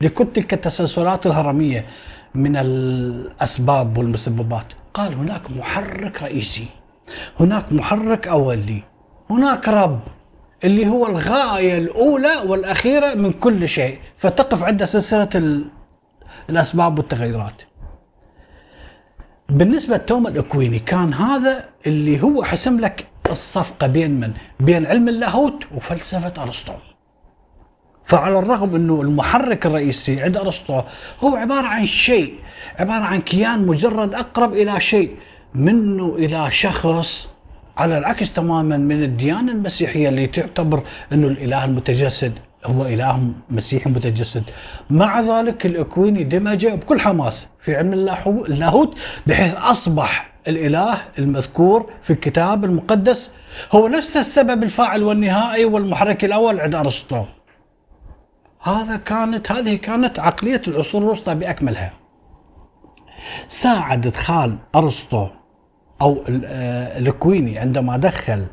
لكل 0.00 0.26
تلك 0.32 0.54
التسلسلات 0.54 1.26
الهرمية 1.26 1.86
من 2.34 2.56
الأسباب 2.56 3.98
والمسببات، 3.98 4.66
قال 4.94 5.14
هناك 5.14 5.50
محرك 5.50 6.22
رئيسي، 6.22 6.66
هناك 7.40 7.72
محرك 7.72 8.28
أولي، 8.28 8.82
هناك 9.30 9.68
رب. 9.68 10.00
اللي 10.64 10.88
هو 10.88 11.06
الغاية 11.06 11.78
الأولى 11.78 12.36
والأخيرة 12.46 13.14
من 13.14 13.32
كل 13.32 13.68
شيء. 13.68 13.98
فتقف 14.18 14.62
عند 14.62 14.84
سلسلة 14.84 15.62
الأسباب 16.50 16.98
والتغيرات. 16.98 17.62
بالنسبة 19.48 19.96
لتوما 19.96 20.28
الأكويني 20.28 20.78
كان 20.78 21.14
هذا 21.14 21.64
اللي 21.86 22.22
هو 22.22 22.44
حسم 22.44 22.80
لك 22.80 23.06
الصفقة 23.30 23.86
بين 23.86 24.20
من؟ 24.20 24.32
بين 24.60 24.86
علم 24.86 25.08
اللاهوت 25.08 25.64
وفلسفة 25.74 26.42
أرسطو. 26.42 26.72
فعلى 28.04 28.38
الرغم 28.38 28.74
إنه 28.74 29.00
المحرك 29.02 29.66
الرئيسي 29.66 30.22
عند 30.22 30.36
أرسطو 30.36 30.82
هو 31.20 31.36
عبارة 31.36 31.66
عن 31.66 31.86
شيء 31.86 32.34
عبارة 32.78 33.04
عن 33.04 33.20
كيان 33.20 33.66
مجرد 33.66 34.14
أقرب 34.14 34.52
إلى 34.52 34.80
شيء 34.80 35.16
منه 35.54 36.14
إلى 36.14 36.50
شخص 36.50 37.28
على 37.76 37.98
العكس 37.98 38.32
تماما 38.32 38.76
من 38.76 39.02
الديانة 39.02 39.52
المسيحية 39.52 40.08
اللي 40.08 40.26
تعتبر 40.26 40.82
أنه 41.12 41.26
الإله 41.26 41.64
المتجسد 41.64 42.38
هو 42.66 42.86
إله 42.86 43.32
مسيحي 43.50 43.90
متجسد. 43.90 44.42
مع 44.90 45.20
ذلك 45.20 45.66
الإكويني 45.66 46.24
دمج 46.24 46.66
بكل 46.66 47.00
حماس 47.00 47.48
في 47.60 47.76
علم 47.76 47.92
اللاهوت 47.92 48.98
بحيث 49.26 49.54
أصبح 49.54 50.32
الإله 50.48 50.98
المذكور 51.18 51.92
في 52.02 52.12
الكتاب 52.12 52.64
المقدس 52.64 53.30
هو 53.72 53.88
نفس 53.88 54.16
السبب 54.16 54.62
الفاعل 54.62 55.02
والنهائي 55.02 55.64
والمحرك 55.64 56.24
الأول 56.24 56.60
عند 56.60 56.74
أرسطو. 56.74 57.24
هذا 58.62 58.96
كانت 58.96 59.52
هذه 59.52 59.76
كانت 59.76 60.18
عقلية 60.18 60.62
العصور 60.68 61.02
الوسطى 61.02 61.34
بأكملها. 61.34 61.92
ساعد 63.48 64.06
إدخال 64.06 64.56
أرسطو 64.74 65.28
أو 66.02 66.24
آه، 66.44 66.98
الكويني 66.98 67.58
عندما 67.58 67.96
دخل 67.96 68.46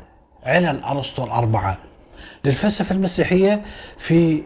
علل 0.44 0.82
ارسطو 0.84 1.24
الأربعة. 1.24 1.78
للفلسفة 2.44 2.94
المسيحية 2.94 3.62
في 3.98 4.42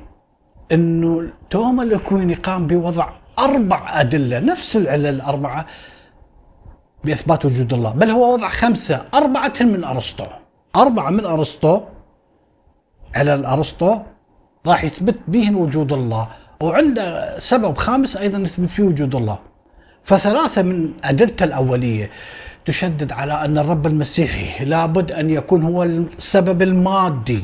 إنه 0.73 1.31
توما 1.51 1.83
الكويني 1.83 2.35
قام 2.35 2.67
بوضع 2.67 3.09
أربع 3.39 4.01
أدلة 4.01 4.39
نفس 4.39 4.77
العلل 4.77 5.07
الأربعة 5.07 5.67
بإثبات 7.05 7.45
وجود 7.45 7.73
الله. 7.73 7.93
بل 7.93 8.11
هو 8.11 8.33
وضع 8.33 8.49
خمسة 8.49 9.05
أربعة 9.15 9.53
من 9.61 9.85
أرسطو. 9.85 10.27
أربعة 10.77 11.11
من 11.11 11.25
أرسطو 11.25 11.81
علل 13.15 13.45
ارسطو 13.45 13.99
راح 14.67 14.85
يثبت 14.85 15.19
بهن 15.29 15.55
وجود 15.55 15.93
الله. 15.93 16.29
وعنده 16.61 17.39
سبب 17.39 17.79
خامس 17.79 18.17
أيضا 18.17 18.39
يثبت 18.39 18.71
فيه 18.71 18.83
وجود 18.83 19.15
الله. 19.15 19.39
فثلاثة 20.05 20.63
من 20.63 20.93
ادلته 21.05 21.45
الأولية. 21.45 22.11
تشدد 22.65 23.13
على 23.13 23.45
أن 23.45 23.59
الرب 23.59 23.87
المسيحي 23.87 24.65
لابد 24.65 25.13
أن 25.13 25.31
يكون 25.31 25.63
هو 25.63 25.83
السبب 25.83 26.63
المادي. 26.63 27.43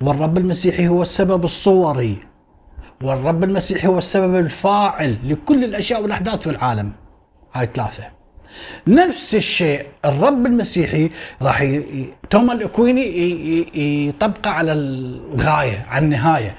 والرب 0.00 0.38
المسيحي 0.38 0.88
هو 0.88 1.02
السبب 1.02 1.44
الصوري. 1.44 2.18
والرب 3.02 3.44
المسيحي 3.44 3.88
هو 3.88 3.98
السبب 3.98 4.34
الفاعل 4.36 5.18
لكل 5.24 5.64
الأشياء 5.64 6.02
والأحداث 6.02 6.40
في 6.40 6.50
العالم. 6.50 6.92
هاي 7.54 7.68
ثلاثة. 7.74 8.04
نفس 8.86 9.34
الشيء 9.34 9.86
الرب 10.04 10.46
المسيحي 10.46 11.10
راح 11.42 11.60
ي... 11.60 12.12
توما 12.30 12.52
الأكويني 12.52 14.08
يطبقه 14.08 14.50
على 14.50 14.72
الغاية 14.72 15.86
على 15.88 16.04
النهاية. 16.04 16.54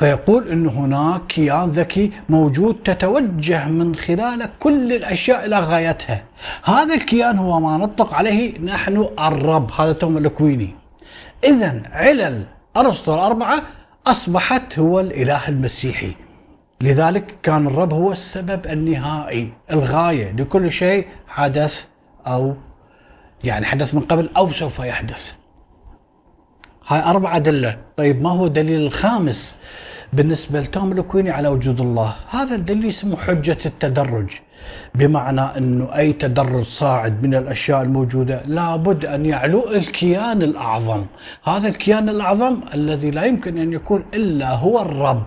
فيقول 0.00 0.48
أن 0.48 0.66
هناك 0.66 1.26
كيان 1.26 1.70
ذكي 1.70 2.12
موجود 2.28 2.74
تتوجه 2.84 3.68
من 3.68 3.94
خلاله 3.94 4.50
كل 4.60 4.92
الأشياء 4.92 5.46
إلى 5.46 5.58
غايتها. 5.58 6.24
هذا 6.64 6.94
الكيان 6.94 7.38
هو 7.38 7.60
ما 7.60 7.76
نطلق 7.76 8.14
عليه 8.14 8.58
نحن 8.58 9.08
الرب 9.18 9.70
هذا 9.72 9.92
توم 9.92 10.16
الكويني 10.16 10.74
إذا 11.44 11.82
علل 11.92 12.44
أرسطو 12.76 13.14
الأربعة 13.14 13.62
أصبحت 14.06 14.78
هو 14.78 15.00
الإله 15.00 15.48
المسيحي. 15.48 16.14
لذلك 16.80 17.34
كان 17.42 17.66
الرب 17.66 17.92
هو 17.92 18.12
السبب 18.12 18.66
النهائي 18.66 19.52
الغاية 19.70 20.32
لكل 20.32 20.72
شيء 20.72 21.06
حدث 21.28 21.84
أو 22.26 22.54
يعني 23.44 23.66
حدث 23.66 23.94
من 23.94 24.00
قبل 24.00 24.30
أو 24.36 24.50
سوف 24.50 24.78
يحدث. 24.78 25.34
هاي 26.86 27.02
أربع 27.02 27.36
أدلة. 27.36 27.78
طيب 27.96 28.22
ما 28.22 28.30
هو 28.30 28.46
الدليل 28.46 28.80
الخامس؟ 28.80 29.58
بالنسبة 30.12 30.60
لتوم 30.60 30.92
الكويني 30.92 31.30
على 31.30 31.48
وجود 31.48 31.80
الله. 31.80 32.14
هذا 32.30 32.54
الدليل 32.54 32.88
اسمه 32.88 33.16
حجة 33.16 33.58
التدرج. 33.66 34.30
بمعنى 34.94 35.40
أنه 35.40 35.96
أي 35.96 36.12
تدرج 36.12 36.64
صاعد 36.64 37.26
من 37.26 37.34
الأشياء 37.34 37.82
الموجودة 37.82 38.42
لابد 38.46 39.04
أن 39.04 39.26
يعلو 39.26 39.70
الكيان 39.70 40.42
الأعظم. 40.42 41.06
هذا 41.44 41.68
الكيان 41.68 42.08
الأعظم 42.08 42.60
الذي 42.74 43.10
لا 43.10 43.24
يمكن 43.24 43.58
أن 43.58 43.72
يكون 43.72 44.04
إلا 44.14 44.54
هو 44.54 44.82
الرب. 44.82 45.22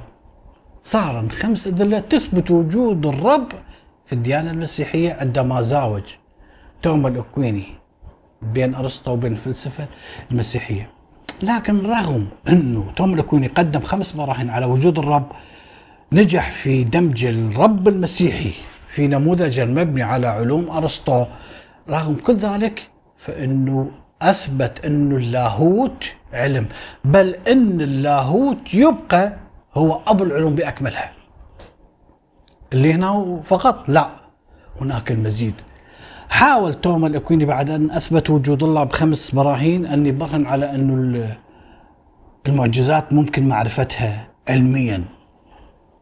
صار 0.81 1.29
خمس 1.29 1.67
أدلة 1.67 1.99
تثبت 1.99 2.51
وجود 2.51 3.05
الرب 3.05 3.51
في 4.05 4.13
الديانة 4.13 4.51
المسيحية 4.51 5.13
عندما 5.13 5.61
زاوج. 5.61 6.03
توما 6.81 7.09
الأكويني 7.09 7.65
بين 8.41 8.75
أرسطو 8.75 9.11
وبين 9.11 9.31
الفلسفة 9.31 9.87
المسيحية. 10.31 10.92
لكن 11.43 11.85
رغم 11.85 12.27
أنه 12.49 12.91
توما 12.95 13.13
الأكويني 13.13 13.47
قدم 13.47 13.79
خمس 13.79 14.11
براهين 14.11 14.49
على 14.49 14.65
وجود 14.65 14.99
الرب 14.99 15.31
نجح 16.11 16.51
في 16.51 16.83
دمج 16.83 17.25
الرب 17.25 17.87
المسيحي 17.87 18.53
في 18.87 19.07
نموذج 19.07 19.59
المبني 19.59 20.03
على 20.03 20.27
علوم 20.27 20.69
أرسطو 20.69 21.25
رغم 21.89 22.15
كل 22.15 22.35
ذلك 22.35 22.89
فإنه 23.17 23.91
أثبت 24.21 24.85
أنه 24.85 25.15
اللاهوت 25.15 26.13
علم 26.33 26.67
بل 27.05 27.35
أن 27.47 27.81
اللاهوت 27.81 28.73
يبقى 28.73 29.37
هو 29.73 30.01
أبو 30.07 30.23
العلوم 30.23 30.55
بأكملها. 30.55 31.11
اللي 32.73 32.93
هنا 32.93 33.41
فقط 33.45 33.89
لا 33.89 34.09
هناك 34.81 35.11
المزيد. 35.11 35.53
حاول 36.33 36.73
توما 36.73 37.07
الأكويني 37.07 37.45
بعد 37.45 37.69
أن 37.69 37.91
أثبت 37.91 38.29
وجود 38.29 38.63
الله 38.63 38.83
بخمس 38.83 39.31
براهين 39.31 39.85
ان 39.85 40.05
يبرهن 40.05 40.45
على 40.45 40.75
انه 40.75 41.37
المعجزات 42.47 43.13
ممكن 43.13 43.47
معرفتها 43.47 44.27
علميا. 44.49 45.03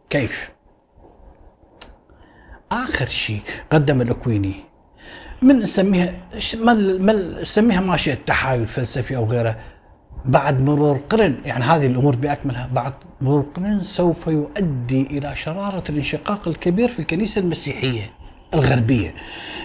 كيف؟ 0.10 0.52
آخر 2.72 3.06
شيء 3.06 3.42
قدم 3.72 4.02
الأكويني. 4.02 4.56
من 5.42 5.60
نسميها 5.60 6.14
ما 6.60 7.14
نسميها 7.42 7.82
ما 7.82 7.98
شئت 7.98 8.28
تحايل 8.28 8.68
فلسفي 8.68 9.16
أو 9.16 9.26
غيره. 9.26 9.58
بعد 10.26 10.62
مرور 10.62 10.98
قرن 11.10 11.38
يعني 11.46 11.64
هذه 11.64 11.86
الأمور 11.88 12.16
بأكملها 12.16 12.70
بعد 12.74 12.94
مرور 13.22 13.46
قرن 13.54 13.84
سوف 13.84 14.28
يؤدي 14.28 15.02
إلى 15.18 15.36
شرارة 15.36 15.84
الانشقاق 15.90 16.48
الكبير 16.48 16.88
في 16.90 17.00
الكنيسة 17.00 17.42
المسيحية. 17.42 18.21
الغربية 18.54 19.14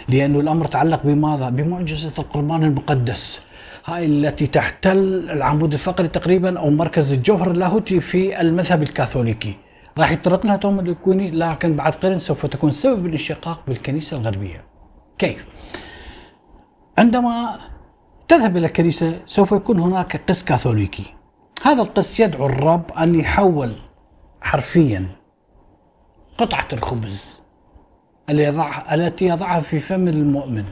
لأنه 0.08 0.40
الأمر 0.40 0.66
تعلق 0.66 1.02
بماذا؟ 1.04 1.48
بمعجزة 1.48 2.12
القربان 2.18 2.64
المقدس 2.64 3.40
هاي 3.84 4.04
التي 4.04 4.46
تحتل 4.46 5.30
العمود 5.30 5.72
الفقري 5.72 6.08
تقريبا 6.08 6.58
أو 6.58 6.70
مركز 6.70 7.12
الجوهر 7.12 7.50
اللاهوتي 7.50 8.00
في 8.00 8.40
المذهب 8.40 8.82
الكاثوليكي 8.82 9.56
راح 9.98 10.10
يتطرق 10.10 10.46
لها 10.46 10.56
توم 10.56 10.80
الكوني 10.80 11.30
لكن 11.30 11.76
بعد 11.76 11.94
قرن 11.94 12.18
سوف 12.18 12.46
تكون 12.46 12.70
سبب 12.70 13.06
الانشقاق 13.06 13.62
بالكنيسة 13.66 14.16
الغربية 14.16 14.64
كيف؟ 15.18 15.46
عندما 16.98 17.58
تذهب 18.28 18.56
إلى 18.56 18.66
الكنيسة 18.66 19.20
سوف 19.26 19.52
يكون 19.52 19.80
هناك 19.80 20.22
قس 20.28 20.44
كاثوليكي 20.44 21.04
هذا 21.62 21.82
القس 21.82 22.20
يدعو 22.20 22.46
الرب 22.46 22.92
أن 22.92 23.14
يحول 23.14 23.72
حرفيا 24.40 25.06
قطعة 26.38 26.68
الخبز 26.72 27.45
التي 28.30 29.24
يضعها 29.24 29.60
في 29.60 29.80
فم 29.80 30.08
المؤمن. 30.08 30.64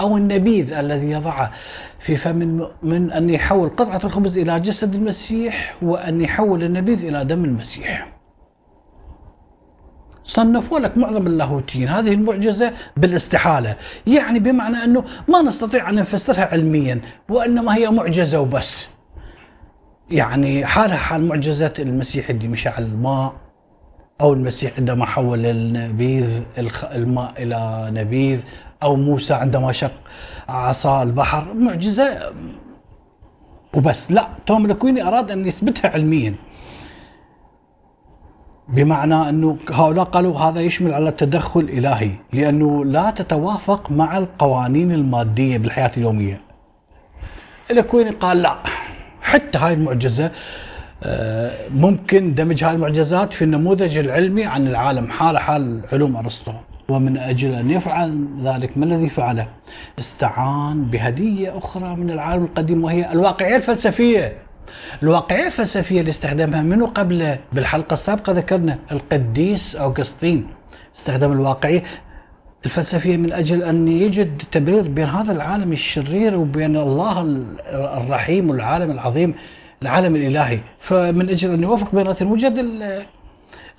أو 0.00 0.16
النبيذ 0.16 0.72
الذي 0.72 1.10
يضعه 1.10 1.52
في 1.98 2.16
فم 2.16 2.42
المؤمن 2.42 3.12
أن 3.12 3.30
يحول 3.30 3.68
قطعة 3.68 4.00
الخبز 4.04 4.38
إلى 4.38 4.60
جسد 4.60 4.94
المسيح 4.94 5.76
وأن 5.82 6.20
يحول 6.20 6.64
النبيذ 6.64 7.04
إلى 7.04 7.24
دم 7.24 7.44
المسيح. 7.44 8.08
صنفوا 10.24 10.78
لك 10.78 10.98
معظم 10.98 11.26
اللاهوتيين 11.26 11.88
هذه 11.88 12.12
المعجزة 12.12 12.72
بالاستحالة. 12.96 13.76
يعني 14.06 14.38
بمعنى 14.38 14.84
أنه 14.84 15.04
ما 15.28 15.42
نستطيع 15.42 15.90
أن 15.90 15.94
نفسرها 15.94 16.44
علميا 16.52 17.00
وإنما 17.28 17.76
هي 17.76 17.90
معجزة 17.90 18.40
وبس. 18.40 18.88
يعني 20.10 20.66
حالها 20.66 20.96
حال 20.96 21.28
معجزة 21.28 21.74
المسيح 21.78 22.30
اللي 22.30 22.48
مشى 22.48 22.68
على 22.68 22.86
الماء 22.86 23.45
أو 24.20 24.32
المسيح 24.32 24.72
عندما 24.78 25.06
حول 25.06 25.46
النبيذ 25.46 26.42
الماء 26.94 27.42
إلى 27.42 27.88
نبيذ 27.90 28.40
أو 28.82 28.96
موسى 28.96 29.34
عندما 29.34 29.72
شق 29.72 29.92
عصا 30.48 31.02
البحر 31.02 31.54
معجزة 31.54 32.32
وبس 33.76 34.12
لا 34.12 34.28
توم 34.46 34.66
الكويني 34.66 35.02
أراد 35.02 35.30
أن 35.30 35.46
يثبتها 35.46 35.90
علميا 35.90 36.34
بمعنى 38.68 39.28
أنه 39.28 39.58
هؤلاء 39.72 40.04
قالوا 40.04 40.38
هذا 40.38 40.60
يشمل 40.60 40.94
على 40.94 41.08
التدخل 41.08 41.60
الإلهي 41.60 42.10
لأنه 42.32 42.84
لا 42.84 43.10
تتوافق 43.10 43.90
مع 43.90 44.18
القوانين 44.18 44.92
المادية 44.92 45.58
بالحياة 45.58 45.90
اليومية. 45.96 46.40
الكويني 47.70 48.10
قال 48.10 48.42
لا 48.42 48.56
حتى 49.22 49.58
هاي 49.58 49.72
المعجزة 49.72 50.24
آه، 50.24 50.30
ممكن 51.74 52.34
دمج 52.34 52.64
هاي 52.64 52.74
المعجزات 52.74 53.32
في 53.32 53.42
النموذج 53.42 53.98
العلمي 53.98 54.44
عن 54.44 54.66
العالم 54.66 55.10
حال 55.10 55.38
حال 55.38 55.80
علوم 55.92 56.16
أرسطو. 56.16 56.52
ومن 56.88 57.18
أجل 57.18 57.54
أن 57.54 57.70
يفعل 57.70 58.26
ذلك 58.42 58.78
ما 58.78 58.84
الذي 58.84 59.08
فعله؟ 59.08 59.48
استعان 59.98 60.84
بهدية 60.84 61.58
أخرى 61.58 61.96
من 61.96 62.10
العالم 62.10 62.44
القديم 62.44 62.84
وهي 62.84 63.12
الواقعية 63.12 63.56
الفلسفية. 63.56 64.36
الواقعية 65.02 65.46
الفلسفية 65.46 66.00
اللي 66.00 66.10
استخدمها 66.10 66.62
منه 66.62 66.86
قبل؟ 66.86 67.36
بالحلقة 67.52 67.94
السابقة 67.94 68.32
ذكرنا 68.32 68.78
القديس 68.92 69.76
أوغسطين 69.76 70.46
استخدم 70.96 71.32
الواقعية 71.32 71.82
الفلسفية 72.64 73.16
من 73.16 73.32
أجل 73.32 73.62
أن 73.62 73.88
يجد 73.88 74.42
تبرير 74.52 74.88
بين 74.88 75.06
هذا 75.06 75.32
العالم 75.32 75.72
الشرير 75.72 76.38
وبين 76.38 76.76
الله 76.76 77.20
الرحيم 77.96 78.50
والعالم 78.50 78.90
العظيم. 78.90 79.34
العالم 79.82 80.16
الإلهي. 80.16 80.60
فمن 80.80 81.30
أجل 81.30 81.54
أن 81.54 81.62
يوفق 81.62 81.94
بيناتهم 81.94 82.32
وجد 82.32 82.66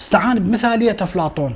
استعان 0.02 0.40
بمثالية 0.40 0.96
أفلاطون. 1.02 1.54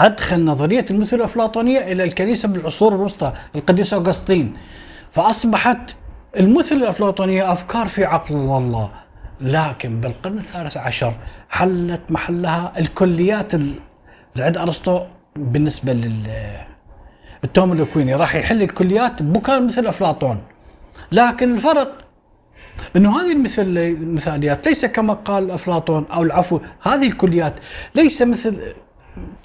أدخل 0.00 0.44
نظرية 0.44 0.84
المثل 0.90 1.16
الأفلاطونية 1.16 1.78
إلى 1.92 2.04
الكنيسة 2.04 2.48
بالعصور 2.48 2.94
الوسطى 2.94 3.32
القديس 3.54 3.94
أوغسطين 3.94 4.56
فأصبحت 5.12 5.78
المثل 6.36 6.76
الأفلاطونية 6.76 7.52
أفكار 7.52 7.86
في 7.86 8.04
عقل 8.04 8.34
الله. 8.34 8.90
لكن 9.40 10.00
بالقرن 10.00 10.38
الثالث 10.38 10.76
عشر 10.76 11.12
حلت 11.50 12.00
محلها 12.10 12.72
الكليات 12.78 13.54
اللي 13.54 13.74
عند 14.36 14.56
أرسطو 14.56 15.02
بالنسبة 15.36 15.92
لل 15.92 16.30
التوم 17.44 17.72
الأكويني 17.72 18.14
راح 18.14 18.34
يحل 18.34 18.62
الكليات 18.62 19.22
بكان 19.22 19.66
مثل 19.66 19.86
أفلاطون 19.86 20.42
لكن 21.12 21.54
الفرق 21.54 21.98
إنه 22.96 23.20
هذه 23.20 23.32
المثل 23.32 23.78
المثاليات 23.78 24.68
ليس 24.68 24.86
كما 24.86 25.14
قال 25.14 25.50
أفلاطون 25.50 26.06
أو 26.12 26.22
العفو 26.22 26.60
هذه 26.82 27.06
الكليات. 27.06 27.54
ليس 27.94 28.22
مثل 28.22 28.58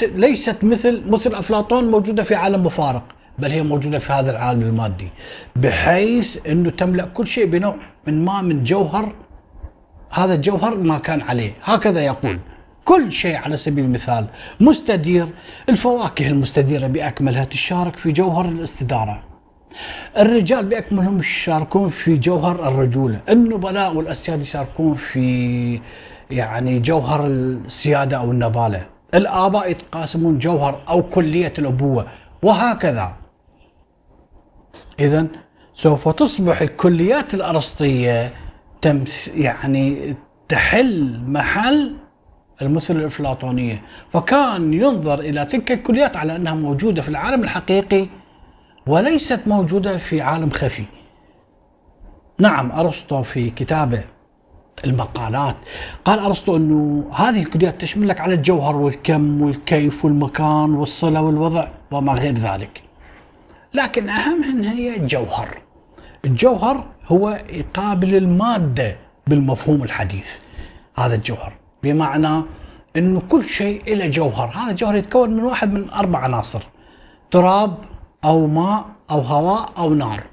ليست 0.02 0.64
مثل 0.64 1.04
مثل 1.08 1.36
أفلاطون 1.36 1.92
موجودة 1.92 2.24
في 2.24 2.36
عالم 2.36 2.64
مفارق 2.64 3.04
بل 3.40 3.52
هي 3.52 3.64
موجودة 3.64 4.00
في 4.00 4.14
هذا 4.14 4.32
العالم 4.32 4.62
المادي 4.62 5.10
بحيث 5.56 6.38
إنه 6.48 6.70
تملأ 6.70 7.06
كل 7.06 7.28
شيء 7.28 7.46
بنوع 7.46 7.76
من 8.08 8.26
ما 8.26 8.42
من 8.42 8.64
جوهر 8.64 9.16
هذا 10.12 10.34
الجوهر 10.36 10.76
ما 10.78 10.98
كان 11.00 11.22
عليه. 11.22 11.54
هكذا 11.64 12.02
يقول 12.02 12.40
كل 12.86 13.12
شيء 13.12 13.36
على 13.36 13.58
سبيل 13.58 13.86
المثال 13.86 14.26
مستدير 14.60 15.28
الفواكه 15.70 16.28
المستديرة 16.28 16.88
بأكملها 16.88 17.46
تشارك 17.46 17.96
في 17.96 18.12
جوهر 18.12 18.46
الاستدارة. 18.46 19.33
الرجال 20.18 20.66
بأكملهم 20.66 21.20
يشاركون 21.20 21.90
في 21.90 22.18
جوهر 22.18 22.68
الرجولة. 22.68 23.22
النبلاء 23.30 23.96
والأسياد 23.96 24.42
يشاركون 24.42 24.94
في 24.96 25.82
يعني 26.32 26.80
جوهر 26.80 27.26
السيادة 27.28 28.18
أو 28.18 28.32
النبالة. 28.32 28.86
الآباء 29.14 29.72
يتقاسمون 29.72 30.40
جوهر 30.40 30.84
أو 30.90 31.04
كلية 31.04 31.54
الأبوة. 31.60 32.08
وهكذا. 32.44 33.14
اذا 35.00 35.28
سوف 35.74 36.10
تصبح 36.10 36.62
الكليات 36.62 37.34
الأرسطية 37.34 38.34
تمس 38.82 39.28
يعني 39.28 40.16
تحل 40.50 41.22
محل 41.28 41.96
المثل 42.62 42.96
الإفلاطونية. 42.96 43.82
فكان 44.14 44.74
ينظر 44.74 45.20
إلى 45.20 45.46
تلك 45.46 45.72
الكليات 45.72 46.18
على 46.18 46.36
أنها 46.36 46.56
موجودة 46.56 47.02
في 47.02 47.10
العالم 47.10 47.44
الحقيقي 47.44 48.08
وليست 48.88 49.40
موجودة 49.48 49.98
في 49.98 50.22
عالم 50.22 50.50
خفي. 50.50 50.86
نعم 52.40 52.72
أرسطو 52.72 53.24
في 53.24 53.50
كتابه 53.50 54.04
المقالات 54.86 55.56
قال 56.06 56.20
أرسطو 56.20 56.58
أنه 56.58 57.10
هذه 57.16 57.42
الكليات 57.42 57.82
تشمل 57.82 58.08
لك 58.08 58.22
على 58.22 58.34
الجوهر 58.34 58.76
والكم 58.76 59.42
والكيف 59.42 60.06
والمكان 60.06 60.76
والصلة 60.76 61.22
والوضع 61.22 61.68
وما 61.92 62.14
غير 62.14 62.34
ذلك. 62.34 62.84
لكن 63.74 64.10
أهم 64.10 64.62
هي 64.64 64.98
الجوهر 64.98 65.58
الجوهر 66.26 66.86
هو 67.08 67.44
يقابل 67.50 68.16
المادة 68.16 68.98
بالمفهوم 69.28 69.84
الحديث 69.84 70.40
هذا 70.98 71.16
الجوهر. 71.16 71.54
بمعنى 71.84 72.44
أنه 72.96 73.22
كل 73.30 73.44
شيء 73.44 73.96
له 73.96 74.08
جوهر، 74.08 74.50
هذا 74.50 74.72
الجوهر 74.72 74.96
يتكون 74.96 75.30
من 75.30 75.44
واحد 75.44 75.74
من 75.74 75.90
أربع 75.90 76.20
عناصر 76.20 76.62
تراب 77.32 77.78
أو 78.26 78.48
ماء 78.48 78.86
أو 79.12 79.20
هواء 79.20 79.70
أو 79.78 79.94
نار. 79.94 80.24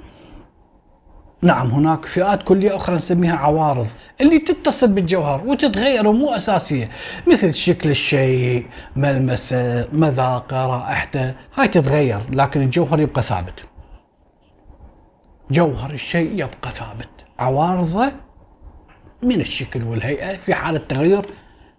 نعم 1.43 1.71
هناك 1.71 2.05
فئات 2.07 2.43
كلية 2.43 2.77
أخرى 2.77 2.97
نسميها 2.97 3.37
عوارض 3.37 3.87
اللي 4.21 4.39
تتصل 4.39 4.89
بالجوهر 4.89 5.47
وتتغير 5.47 6.09
ومو 6.09 6.31
أساسية 6.31 6.91
مثل 7.27 7.55
شكل 7.55 7.91
الشيء 7.91 8.67
ملمسة 8.97 9.89
مذاقة 9.93 10.67
رائحته 10.67 11.35
هاي 11.55 11.69
تتغير 11.69 12.21
لكن 12.31 12.63
الجوهر 12.63 13.01
يبقى 13.01 13.23
ثابت. 13.23 13.65
جوهر 15.51 15.91
الشيء 15.91 16.33
يبقى 16.33 16.71
ثابت. 16.71 17.09
عوارضة 17.39 18.13
من 19.23 19.41
الشكل 19.41 19.83
والهيئة 19.85 20.37
في 20.37 20.55
حالة 20.55 20.79
تغير 20.79 21.27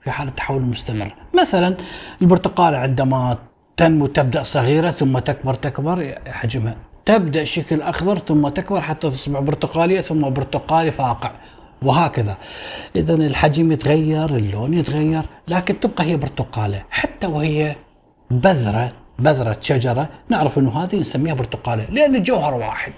في 0.03 0.11
حالة 0.11 0.31
تحول 0.31 0.61
مستمر. 0.61 1.15
مثلا 1.41 1.77
البرتقالة 2.21 2.77
عندما 2.77 3.37
تنمو 3.77 4.07
تبدأ 4.07 4.43
صغيرة 4.43 4.91
ثم 4.91 5.19
تكبر 5.19 5.53
تكبر 5.53 6.15
حجمها. 6.27 6.75
تبدأ 7.05 7.43
شكل 7.43 7.81
أخضر 7.81 8.19
ثم 8.19 8.47
تكبر 8.47 8.81
حتى 8.81 9.09
تصبح 9.09 9.39
برتقالية 9.39 10.01
ثم 10.01 10.29
برتقالي 10.29 10.91
فاقع. 10.91 11.31
وهكذا. 11.81 12.37
اذا 12.95 13.13
الحجم 13.13 13.71
يتغير 13.71 14.29
اللون 14.29 14.73
يتغير 14.73 15.25
لكن 15.47 15.79
تبقى 15.79 16.03
هي 16.03 16.17
برتقالة. 16.17 16.83
حتى 16.89 17.27
وهي 17.27 17.75
بذرة 18.31 18.91
بذرة 19.19 19.57
شجرة 19.61 20.09
نعرف 20.29 20.59
إنه 20.59 20.83
هذه 20.83 20.95
نسميها 20.95 21.33
برتقالة 21.33 21.85
لأن 21.89 22.15
الجوهر 22.15 22.53
واحد. 22.53 22.93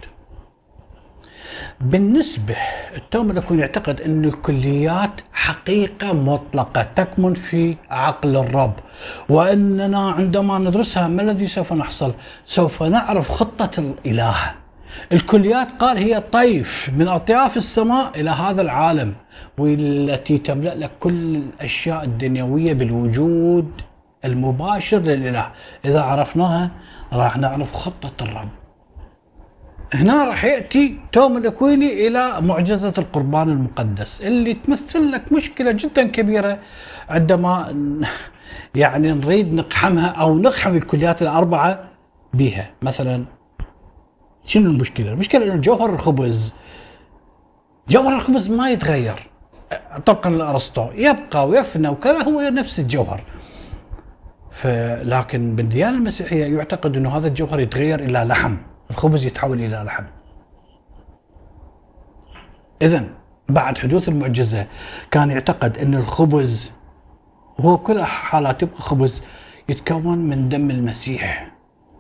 بالنسبة 1.82 2.56
التوم 2.96 3.38
يكون 3.38 3.60
يعتقد 3.60 4.02
أن 4.02 4.26
الكليات 4.26 5.22
حقيقة 5.34 6.14
مطلقة 6.14 6.84
تكمن 6.84 7.34
في 7.34 7.78
عقل 7.90 8.36
الرب. 8.36 8.74
وأننا 9.30 10.10
عندما 10.12 10.60
ندرسها 10.60 11.08
ما 11.08 11.22
الذي 11.22 11.48
سوف 11.48 11.74
نحصل؟ 11.74 12.14
سوف 12.46 12.84
نعرف 12.84 13.32
خطة 13.32 13.80
الإله. 13.80 14.36
الكليات 15.12 15.72
قال 15.80 15.98
هي 15.98 16.20
طيف 16.20 16.90
من 16.98 17.08
أطياف 17.08 17.58
السماء 17.58 18.12
إلى 18.20 18.30
هذا 18.30 18.62
العالم 18.62 19.14
والتي 19.58 20.38
تملأ 20.38 20.76
لك 20.76 20.92
كل 21.00 21.36
الأشياء 21.36 22.04
الدنيوية 22.04 22.74
بالوجود 22.74 23.82
المباشر 24.26 25.00
للإله. 25.00 25.52
إذا 25.86 26.02
عرفناها 26.02 26.72
راح 27.14 27.38
نعرف 27.38 27.74
خطة 27.74 28.24
الرب. 28.24 28.50
هنا 29.94 30.24
راح 30.24 30.46
يأتي 30.46 30.98
توم 31.12 31.38
الأكويني 31.38 32.08
إلى 32.08 32.42
معجزة 32.42 32.94
القربان 32.98 33.50
المقدس 33.50 34.22
اللي 34.22 34.54
تمثل 34.54 35.12
لك 35.12 35.34
مشكلة 35.34 35.72
جدا 35.72 36.04
كبيرة 36.08 36.60
عندما 37.10 37.76
يعني 38.76 39.12
نريد 39.12 39.54
نقحمها 39.54 40.08
أو 40.08 40.38
نقحم 40.38 40.76
الكليات 40.76 41.22
الأربعة 41.22 41.90
بها. 42.34 42.72
مثلا 42.82 43.26
شنو 44.46 44.70
المشكلة؟ 44.70 45.14
المشكلة 45.14 45.46
إنه 45.46 45.56
جوهر 45.56 45.94
الخبز 45.94 46.56
جوهر 47.90 48.16
الخبز 48.16 48.52
ما 48.52 48.70
يتغير 48.70 49.28
طبقا 50.06 50.30
لأرسطو 50.30 50.88
يبقى 50.96 51.48
ويفنى 51.48 51.88
وكذا 51.88 52.24
هو 52.24 52.42
نفس 52.42 52.80
الجوهر. 52.80 53.24
لكن 55.04 55.56
بالديانة 55.56 55.98
المسيحية 55.98 56.58
يعتقد 56.58 56.98
إنه 56.98 57.18
هذا 57.18 57.28
الجوهر 57.28 57.60
يتغير 57.60 58.00
إلى 58.00 58.20
لحم. 58.20 58.56
الخبز 58.94 59.26
يتحول 59.26 59.62
إلى 59.62 59.84
لحم. 59.86 60.04
اذا 62.82 63.06
بعد 63.50 63.78
حدوث 63.78 64.10
المعجزة 64.10 64.68
كان 65.12 65.32
يعتقد 65.32 65.78
إن 65.78 65.94
الخبز 65.94 66.72
هو 67.60 67.78
كل 67.78 68.04
حالات 68.04 68.64
يبقى 68.64 68.82
خبز 68.82 69.24
يتكون 69.70 70.18
من 70.18 70.50
دم 70.50 70.70
المسيح. 70.70 71.52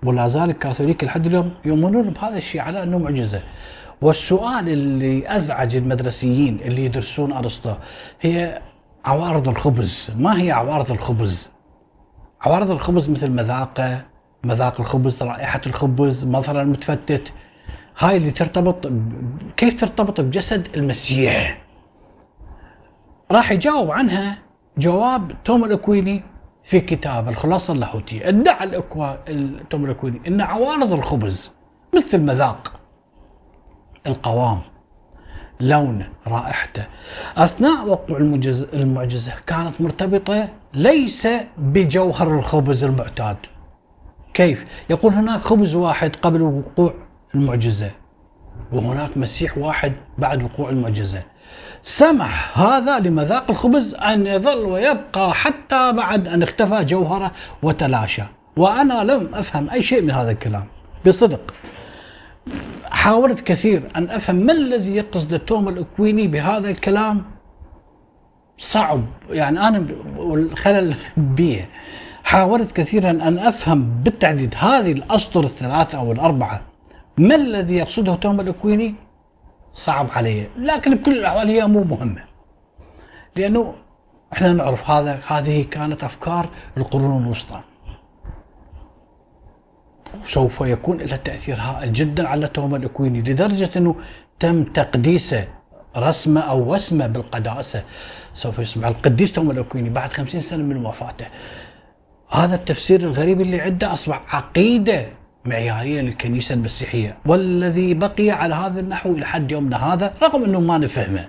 ولا 0.04 0.28
زال 0.28 0.50
الكاثوليك 0.50 1.04
لحد 1.04 1.26
اليوم 1.26 1.54
يؤمنون 1.66 2.10
بهذا 2.10 2.38
الشيء 2.38 2.62
على 2.62 2.84
أنه 2.84 2.98
معجزة. 2.98 3.42
والسؤال 4.02 4.70
اللي 4.70 5.36
أزعج 5.36 5.76
المدرسيين 5.76 6.60
اللي 6.60 6.86
يدرسون 6.86 7.34
أرسطو 7.34 7.74
هي 8.22 8.62
عوارض 9.06 9.50
الخبز. 9.50 10.12
ما 10.18 10.42
هي 10.42 10.52
عوارض 10.52 10.92
الخبز؟ 10.92 11.52
عوارض 12.42 12.72
الخبز 12.72 13.10
مثل 13.10 13.30
مذاقة 13.30 14.13
مذاق 14.44 14.80
الخبز 14.80 15.24
رائحة 15.24 15.62
الخبز 15.68 16.26
مظهر 16.26 16.62
المتفتت. 16.62 17.34
هاي 18.00 18.18
اللي 18.18 18.32
ترتبط 18.32 18.92
كيف 19.58 19.80
ترتبط 19.80 20.22
بجسد 20.22 20.68
المسيح؟ 20.76 21.64
راح 23.32 23.52
يجاوب 23.52 23.92
عنها 23.92 24.38
جواب 24.78 25.32
توم 25.46 25.64
الأكويني 25.64 26.24
في 26.64 26.80
كتاب 26.80 27.30
الخلاصة 27.30 27.74
اللاهوتية. 27.74 28.30
ادعى 28.30 28.64
الأكوا... 28.64 29.16
توم 29.70 29.86
الأكويني 29.86 30.22
إن 30.28 30.42
عوارض 30.42 30.94
الخبز 30.94 31.54
مثل 31.96 32.18
المذاق 32.18 32.80
القوام 34.08 34.62
لونه 35.60 36.10
رائحته 36.28 36.86
أثناء 37.38 37.88
وقوع 37.88 38.18
المعجزة 38.74 39.34
كانت 39.48 39.82
مرتبطة 39.82 40.50
ليس 40.74 41.28
بجوهر 41.58 42.36
الخبز 42.38 42.84
المعتاد. 42.84 43.38
كيف؟ 44.34 44.66
يقول 44.90 45.14
هناك 45.14 45.40
خبز 45.40 45.76
واحد 45.76 46.16
قبل 46.16 46.42
وقوع 46.42 46.94
المعجزة 47.36 47.92
وهناك 48.72 49.18
مسيح 49.18 49.58
واحد 49.58 49.94
بعد 50.18 50.44
وقوع 50.44 50.70
المعجزة. 50.70 51.24
سمح 51.82 52.60
هذا 52.60 53.00
لمذاق 53.00 53.50
الخبز 53.50 53.96
أن 53.96 54.28
يظل 54.28 54.66
ويبقى 54.66 55.34
حتى 55.34 55.92
بعد 55.92 56.28
أن 56.28 56.44
اختفى 56.44 56.84
جوهره 56.86 57.32
وتلاشى. 57.64 58.24
وأنا 58.58 59.04
لم 59.04 59.36
أفهم 59.36 59.70
أي 59.70 59.84
شيء 59.84 60.02
من 60.02 60.12
هذا 60.12 60.32
الكلام. 60.32 60.66
بصدق 61.08 61.56
حاولت 62.92 63.42
كثير 63.42 63.92
أن 63.96 64.10
أفهم 64.10 64.36
ما 64.36 64.54
الذي 64.54 64.96
يقصد 64.96 65.40
توم 65.40 65.70
الأكويني 65.70 66.28
بهذا 66.28 66.70
الكلام. 66.70 67.24
صعب 68.58 69.06
يعني 69.30 69.68
أنا 69.68 69.86
والخلل 70.18 70.96
بيه. 71.18 71.70
حاولت 72.34 72.72
كثيرا 72.72 73.12
أن 73.12 73.40
أفهم 73.40 74.04
بالتعديد 74.04 74.56
هذه 74.58 74.92
الأسطر 74.92 75.44
الثلاثة 75.44 75.98
أو 75.98 76.12
الأربعة 76.12 76.62
ما 77.18 77.36
الذي 77.36 77.76
يقصده 77.76 78.16
توم 78.16 78.40
الأكويني؟ 78.40 78.96
صعب 79.74 80.12
علي 80.12 80.48
لكن 80.58 80.96
بكل 80.96 81.18
الأحوال 81.18 81.50
هي 81.50 81.68
مو 81.68 81.84
مهمة. 81.84 82.24
لأنه 83.36 83.74
إحنا 84.34 84.54
نعرف 84.54 84.90
هذا 84.90 85.20
هذه 85.28 85.64
كانت 85.64 86.04
أفكار 86.04 86.50
القرون 86.78 87.24
الوسطى. 87.24 87.60
وسوف 90.24 90.62
يكون 90.62 90.98
لها 90.98 91.18
تأثير 91.18 91.58
هائل 91.62 91.94
جدا 91.94 92.28
على 92.28 92.48
توم 92.48 92.76
الأكويني 92.76 93.22
لدرجة 93.22 93.70
أنه 93.78 93.96
تم 94.40 94.64
تقديسه 94.64 95.48
رسمة 95.98 96.42
أو 96.42 96.74
وسمة 96.74 97.08
بالقداسة. 97.08 97.84
سوف 98.34 98.60
يصبح 98.60 98.88
القديس 98.88 99.34
توم 99.34 99.52
الأكويني 99.52 99.90
بعد 99.90 100.14
خمسين 100.14 100.40
سنة 100.42 100.64
من 100.64 100.86
وفاته. 100.86 101.26
هذا 102.34 102.56
التفسير 102.56 103.00
الغريب 103.00 103.42
اللي 103.42 103.62
عنده 103.62 103.94
أصبح 103.94 104.36
عقيدة 104.36 105.08
معيارية 105.46 106.02
للكنيسة 106.02 106.56
المسيحية 106.56 107.18
والذي 107.26 107.94
بقي 107.94 108.32
على 108.32 108.56
هذا 108.56 108.80
النحو 108.80 109.12
إلى 109.12 109.26
حد 109.26 109.52
يومنا 109.52 109.94
هذا 109.94 110.14
رغم 110.24 110.44
إنه 110.44 110.60
ما 110.60 110.78
نفهمه. 110.78 111.26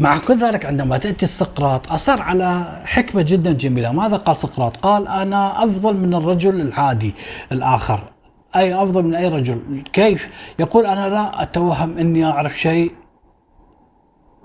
مع 0.00 0.18
كل 0.18 0.36
ذلك 0.36 0.66
عندما 0.66 0.98
تأتي 0.98 1.26
سقراط 1.26 1.92
أصر 1.92 2.22
على 2.22 2.80
حكمة 2.84 3.22
جدا 3.22 3.52
جميلة، 3.52 3.92
ماذا 3.92 4.16
قال 4.16 4.36
سقراط؟ 4.36 4.76
قال 4.76 5.08
أنا 5.08 5.64
أفضل 5.64 5.96
من 5.96 6.14
الرجل 6.14 6.60
العادي 6.60 7.14
الآخر. 7.52 8.12
أي 8.56 8.74
أفضل 8.74 9.02
من 9.02 9.14
أي 9.14 9.28
رجل، 9.28 9.82
كيف؟ 9.92 10.30
يقول 10.58 10.86
أنا 10.86 11.08
لا 11.08 11.42
أتوهم 11.42 11.98
إني 11.98 12.24
أعرف 12.24 12.58
شيء 12.58 12.92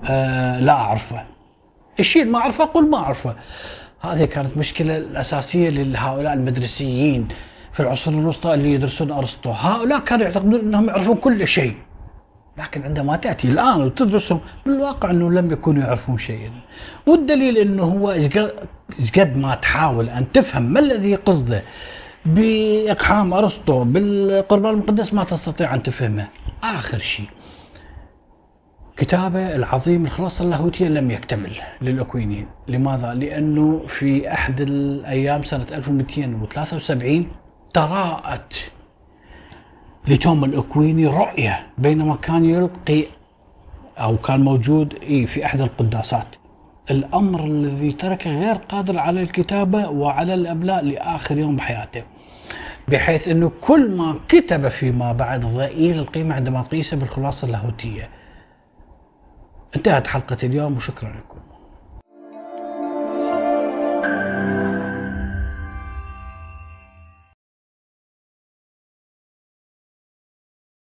آه 0.09 0.59
لا 0.59 0.73
أعرفه. 0.73 1.25
الشيء 1.99 2.25
ما 2.25 2.39
أعرفه 2.39 2.63
أقول 2.63 2.89
ما 2.89 2.97
أعرفه. 2.97 3.35
هذه 4.01 4.25
كانت 4.25 4.57
مشكلة 4.57 4.97
الأساسية 4.97 5.69
لهؤلاء 5.69 6.33
المدرسيين 6.33 7.27
في 7.73 7.79
العصور 7.79 8.13
الوسطى 8.13 8.53
اللي 8.53 8.71
يدرسون 8.73 9.11
أرسطو. 9.11 9.51
هؤلاء 9.51 9.99
كانوا 9.99 10.25
يعتقدون 10.25 10.59
أنهم 10.59 10.87
يعرفون 10.87 11.15
كل 11.15 11.47
شيء 11.47 11.75
لكن 12.57 12.83
عندما 12.83 13.15
تأتي 13.15 13.47
الآن 13.47 13.81
وتدرسهم 13.81 14.39
بالواقع 14.65 15.11
أنه 15.11 15.31
لم 15.31 15.51
يكونوا 15.51 15.83
يعرفون 15.83 16.17
شيئا. 16.17 16.51
والدليل 17.05 17.57
أنه 17.57 17.83
هو 17.83 18.11
إيش 18.11 19.11
قد 19.17 19.37
ما 19.37 19.55
تحاول 19.55 20.09
أن 20.09 20.31
تفهم 20.31 20.63
ما 20.63 20.79
الذي 20.79 21.15
قصده 21.15 21.63
بإقحام 22.25 23.33
أرسطو 23.33 23.83
بالقربان 23.83 24.73
المقدس 24.73 25.13
ما 25.13 25.23
تستطيع 25.23 25.75
أن 25.75 25.83
تفهمه. 25.83 26.27
آخر 26.63 26.99
شيء 26.99 27.25
كتابة 28.97 29.55
العظيم 29.55 30.05
الخلاصة 30.05 30.45
اللاهوتية 30.45 30.87
لم 30.87 31.11
يكتمل 31.11 31.51
للأكوينيين. 31.81 32.47
لماذا؟ 32.67 33.13
لأنه 33.13 33.81
في 33.87 34.33
أحد 34.33 34.61
الأيام 34.61 35.43
سنة 35.43 35.65
1273 35.71 37.27
تراءت 37.73 38.71
لتوم 40.07 40.43
الأكويني 40.43 41.07
رؤية 41.07 41.67
بينما 41.77 42.15
كان 42.15 42.45
يلقي 42.45 43.05
أو 43.97 44.17
كان 44.17 44.43
موجود 44.43 44.93
في 45.27 45.45
أحد 45.45 45.61
القداسات. 45.61 46.27
الأمر 46.91 47.43
الذي 47.43 47.91
تركه 47.91 48.39
غير 48.39 48.55
قادر 48.55 48.99
على 48.99 49.21
الكتابة 49.21 49.89
وعلى 49.89 50.33
الإملاء 50.33 50.83
لآخر 50.83 51.37
يوم 51.37 51.55
بحياته 51.55 52.03
بحيث 52.87 53.27
أنه 53.27 53.51
كل 53.61 53.97
ما 53.97 54.19
كتب 54.27 54.67
فيما 54.67 55.11
بعد 55.11 55.45
ضئيل 55.45 55.99
القيمة 55.99 56.35
عندما 56.35 56.59
نقيسه 56.59 56.97
بالخلاصة 56.97 57.45
اللاهوتية. 57.45 58.09
انتهت 59.75 60.07
حلقة 60.07 60.37
اليوم 60.43 60.75
وشكرا 60.75 61.09
لكم. 61.09 61.44